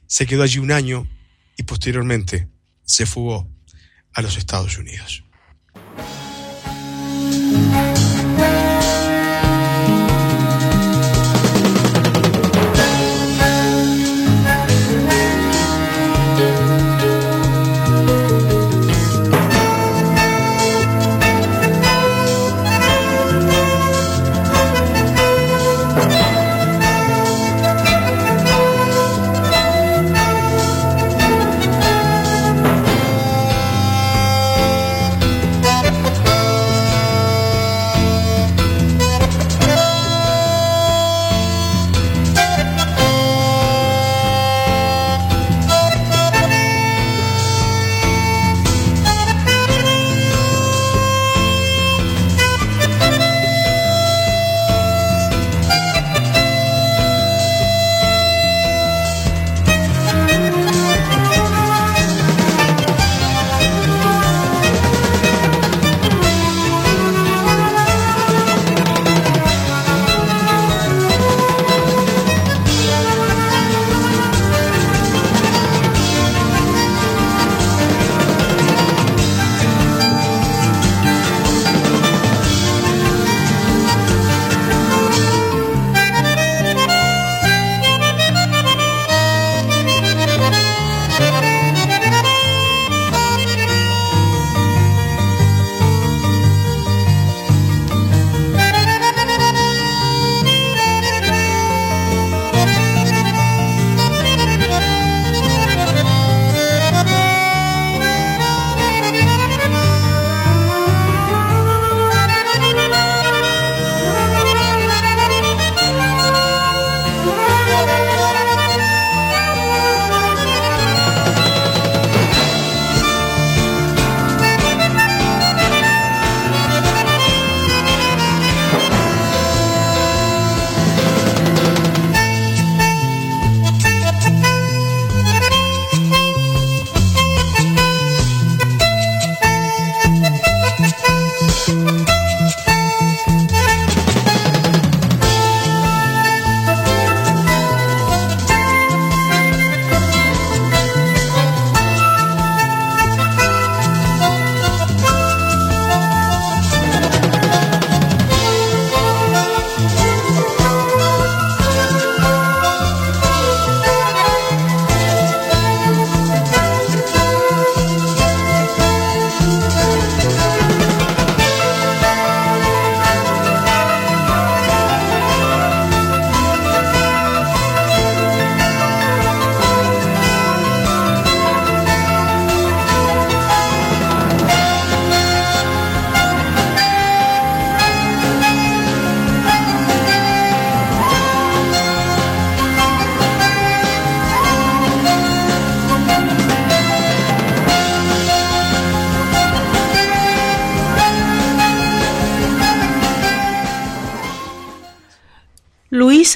Se 0.06 0.26
quedó 0.26 0.42
allí 0.42 0.58
un 0.58 0.70
año 0.70 1.08
y 1.56 1.62
posteriormente 1.62 2.46
se 2.84 3.06
fugó 3.06 3.48
a 4.12 4.20
los 4.20 4.36
Estados 4.36 4.76
Unidos. 4.76 5.24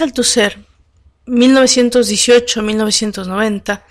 Althusser, 0.04 0.64
1918-1990, 1.26 3.82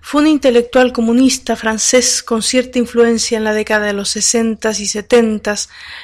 fue 0.00 0.22
un 0.22 0.28
intelectual 0.28 0.92
comunista 0.92 1.56
francés 1.56 2.22
con 2.22 2.42
cierta 2.42 2.78
influencia 2.78 3.38
en 3.38 3.44
la 3.44 3.54
década 3.54 3.86
de 3.86 3.92
los 3.92 4.08
60 4.10 4.70
y 4.70 4.86
70 4.86 5.54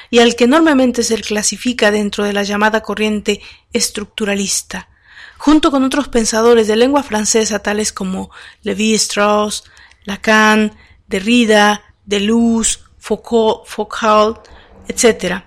y 0.09 0.19
al 0.19 0.35
que 0.35 0.45
enormemente 0.45 1.03
se 1.03 1.19
clasifica 1.21 1.91
dentro 1.91 2.23
de 2.23 2.33
la 2.33 2.43
llamada 2.43 2.81
corriente 2.81 3.41
estructuralista, 3.73 4.87
junto 5.37 5.69
con 5.69 5.83
otros 5.83 6.07
pensadores 6.07 6.67
de 6.67 6.77
lengua 6.77 7.03
francesa 7.03 7.59
tales 7.59 7.91
como 7.91 8.31
Lévi-Strauss, 8.63 9.65
Lacan, 10.05 10.77
Derrida, 11.07 11.83
Deleuze, 12.05 12.79
Foucault, 12.97 13.65
Foucault, 13.65 14.47
etc. 14.87 15.43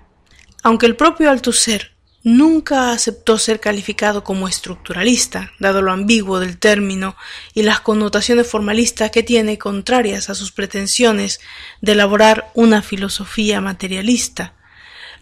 Aunque 0.61 0.85
el 0.85 0.95
propio 0.95 1.31
Althusser 1.31 1.92
nunca 2.23 2.91
aceptó 2.91 3.37
ser 3.37 3.59
calificado 3.59 4.23
como 4.23 4.47
estructuralista, 4.47 5.51
dado 5.59 5.81
lo 5.81 5.91
ambiguo 5.91 6.39
del 6.39 6.57
término 6.57 7.17
y 7.53 7.63
las 7.63 7.81
connotaciones 7.81 8.47
formalistas 8.49 9.11
que 9.11 9.23
tiene 9.23 9.57
contrarias 9.57 10.29
a 10.29 10.35
sus 10.35 10.51
pretensiones 10.51 11.41
de 11.81 11.91
elaborar 11.91 12.49
una 12.53 12.81
filosofía 12.81 13.59
materialista. 13.59 14.55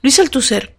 Luis 0.04 0.20
Althusser 0.20 0.76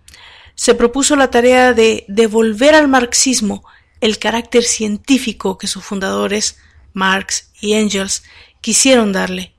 se 0.54 0.74
propuso 0.74 1.16
la 1.16 1.30
tarea 1.30 1.72
de 1.72 2.04
devolver 2.08 2.74
al 2.74 2.86
marxismo 2.86 3.64
el 4.00 4.18
carácter 4.18 4.62
científico 4.62 5.58
que 5.58 5.66
sus 5.66 5.84
fundadores, 5.84 6.58
Marx 6.92 7.50
y 7.60 7.72
Engels, 7.74 8.22
quisieron 8.60 9.12
darle, 9.12 9.54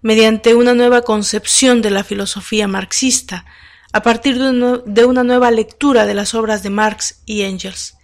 mediante 0.00 0.54
una 0.54 0.72
nueva 0.72 1.02
concepción 1.02 1.82
de 1.82 1.90
la 1.90 2.04
filosofía 2.04 2.68
marxista, 2.68 3.44
a 3.96 4.02
partir 4.02 4.38
de 4.38 5.04
una 5.06 5.24
nueva 5.24 5.50
lectura 5.50 6.04
de 6.04 6.12
las 6.12 6.34
obras 6.34 6.62
de 6.62 6.68
Marx 6.68 7.22
y 7.24 7.44
Engels. 7.44 7.96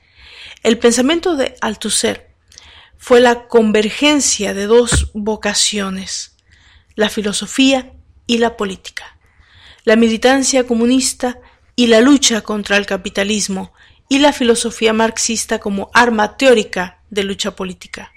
El 0.63 0.79
pensamiento 0.79 1.37
de 1.37 1.55
Althusser 1.61 2.35
fue 2.97 3.21
la 3.21 3.47
convergencia 3.47 4.55
de 4.55 4.65
dos 4.65 5.11
vocaciones, 5.13 6.35
la 6.95 7.11
filosofía 7.11 7.93
y 8.27 8.39
la 8.39 8.57
política, 8.57 9.19
la 9.85 9.97
militancia 9.97 10.67
comunista 10.67 11.39
y 11.77 11.89
la 11.89 12.01
lucha 12.01 12.41
contra 12.41 12.79
el 12.79 12.87
capitalismo 12.87 13.75
y 14.09 14.21
la 14.21 14.33
filosofía 14.33 14.95
marxista 14.95 15.59
como 15.59 15.91
arma 15.93 16.39
teórica 16.39 17.03
de 17.11 17.25
lucha 17.25 17.55
política. 17.55 18.13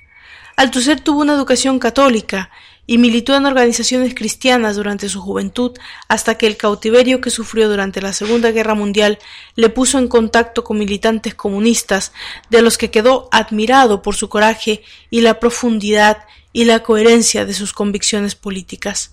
Althusser 0.55 1.01
tuvo 1.01 1.19
una 1.19 1.33
educación 1.33 1.79
católica 1.79 2.51
y 2.87 2.97
militó 2.97 3.35
en 3.35 3.45
organizaciones 3.45 4.13
cristianas 4.13 4.75
durante 4.75 5.09
su 5.09 5.21
juventud 5.21 5.71
hasta 6.07 6.37
que 6.37 6.47
el 6.47 6.57
cautiverio 6.57 7.21
que 7.21 7.29
sufrió 7.29 7.69
durante 7.69 8.01
la 8.01 8.13
Segunda 8.13 8.51
Guerra 8.51 8.75
Mundial 8.75 9.19
le 9.55 9.69
puso 9.69 9.97
en 9.97 10.07
contacto 10.07 10.63
con 10.63 10.77
militantes 10.77 11.33
comunistas 11.35 12.11
de 12.49 12.61
los 12.61 12.77
que 12.77 12.91
quedó 12.91 13.27
admirado 13.31 14.01
por 14.01 14.15
su 14.15 14.29
coraje 14.29 14.83
y 15.09 15.21
la 15.21 15.39
profundidad 15.39 16.25
y 16.53 16.65
la 16.65 16.83
coherencia 16.83 17.45
de 17.45 17.53
sus 17.53 17.73
convicciones 17.73 18.35
políticas. 18.35 19.11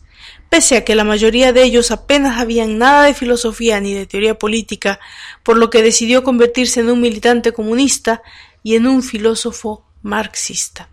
Pese 0.48 0.76
a 0.76 0.84
que 0.84 0.94
la 0.94 1.04
mayoría 1.04 1.52
de 1.52 1.64
ellos 1.64 1.90
apenas 1.90 2.38
habían 2.40 2.78
nada 2.78 3.04
de 3.04 3.14
filosofía 3.14 3.80
ni 3.80 3.94
de 3.94 4.06
teoría 4.06 4.38
política, 4.38 5.00
por 5.42 5.56
lo 5.56 5.70
que 5.70 5.82
decidió 5.82 6.22
convertirse 6.22 6.80
en 6.80 6.90
un 6.90 7.00
militante 7.00 7.52
comunista 7.52 8.22
y 8.62 8.76
en 8.76 8.86
un 8.86 9.02
filósofo 9.02 9.84
marxista. 10.02 10.88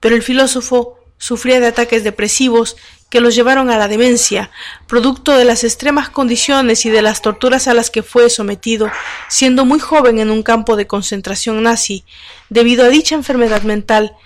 Pero 0.00 0.16
el 0.16 0.22
filósofo 0.22 0.99
sufría 1.20 1.60
de 1.60 1.66
ataques 1.66 2.02
depresivos 2.02 2.76
que 3.10 3.20
los 3.20 3.34
llevaron 3.34 3.70
a 3.70 3.76
la 3.76 3.88
demencia, 3.88 4.50
producto 4.86 5.36
de 5.36 5.44
las 5.44 5.64
extremas 5.64 6.08
condiciones 6.08 6.86
y 6.86 6.90
de 6.90 7.02
las 7.02 7.20
torturas 7.20 7.68
a 7.68 7.74
las 7.74 7.90
que 7.90 8.02
fue 8.02 8.30
sometido, 8.30 8.90
siendo 9.28 9.64
muy 9.64 9.80
joven 9.80 10.18
en 10.18 10.30
un 10.30 10.42
campo 10.42 10.76
de 10.76 10.86
concentración 10.86 11.62
nazi. 11.62 12.04
Debido 12.48 12.84
a 12.84 12.88
dicha 12.88 13.14
enfermedad 13.14 13.62
mental, 13.62 14.16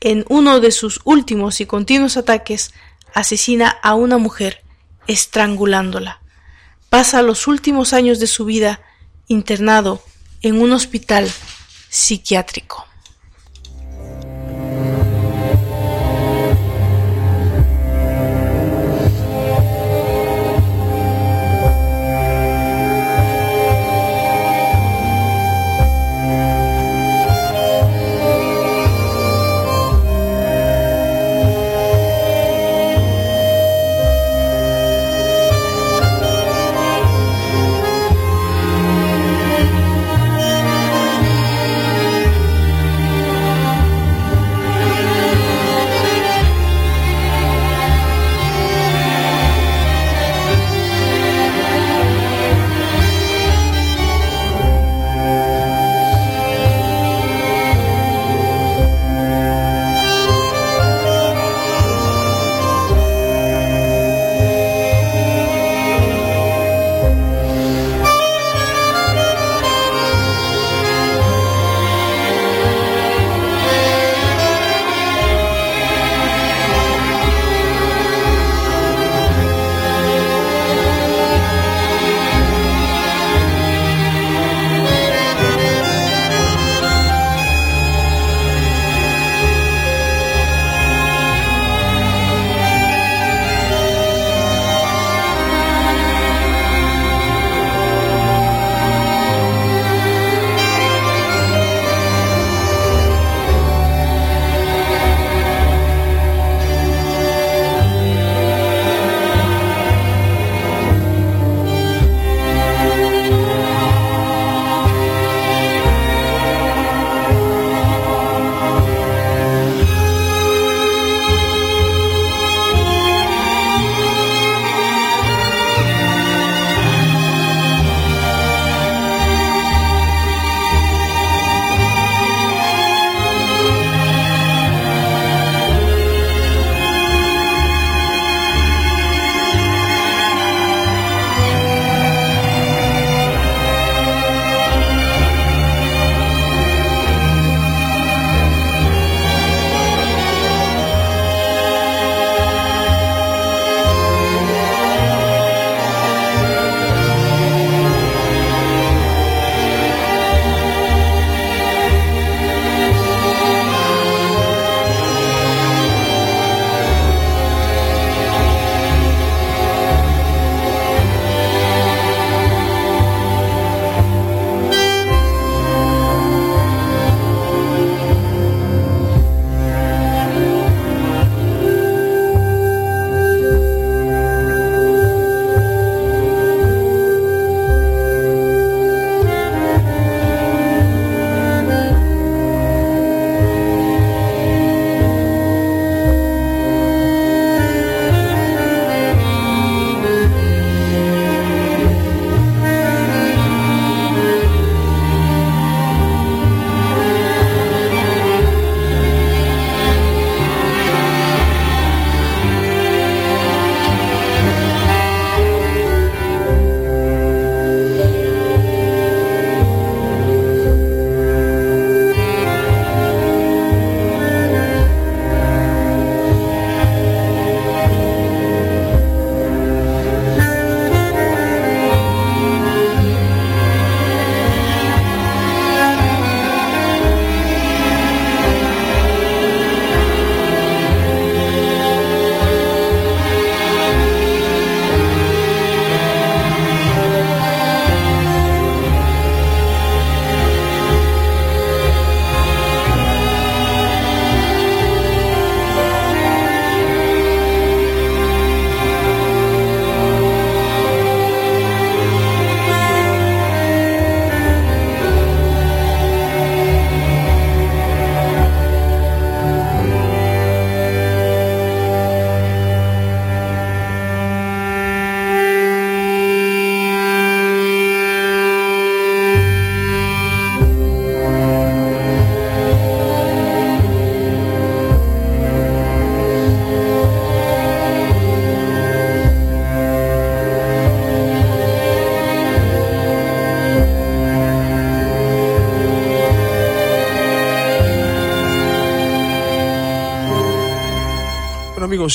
en 0.00 0.24
uno 0.28 0.60
de 0.60 0.72
sus 0.72 1.00
últimos 1.04 1.60
y 1.60 1.66
continuos 1.66 2.16
ataques, 2.16 2.72
asesina 3.14 3.68
a 3.68 3.94
una 3.94 4.18
mujer, 4.18 4.64
estrangulándola. 5.06 6.20
Pasa 6.90 7.22
los 7.22 7.46
últimos 7.46 7.92
años 7.92 8.18
de 8.18 8.26
su 8.26 8.44
vida 8.44 8.80
internado 9.28 10.02
en 10.42 10.60
un 10.60 10.72
hospital 10.72 11.30
psiquiátrico. 11.90 12.87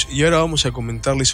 Y 0.10 0.24
ahora 0.24 0.38
vamos 0.38 0.66
a 0.66 0.72
comentarles 0.72 1.32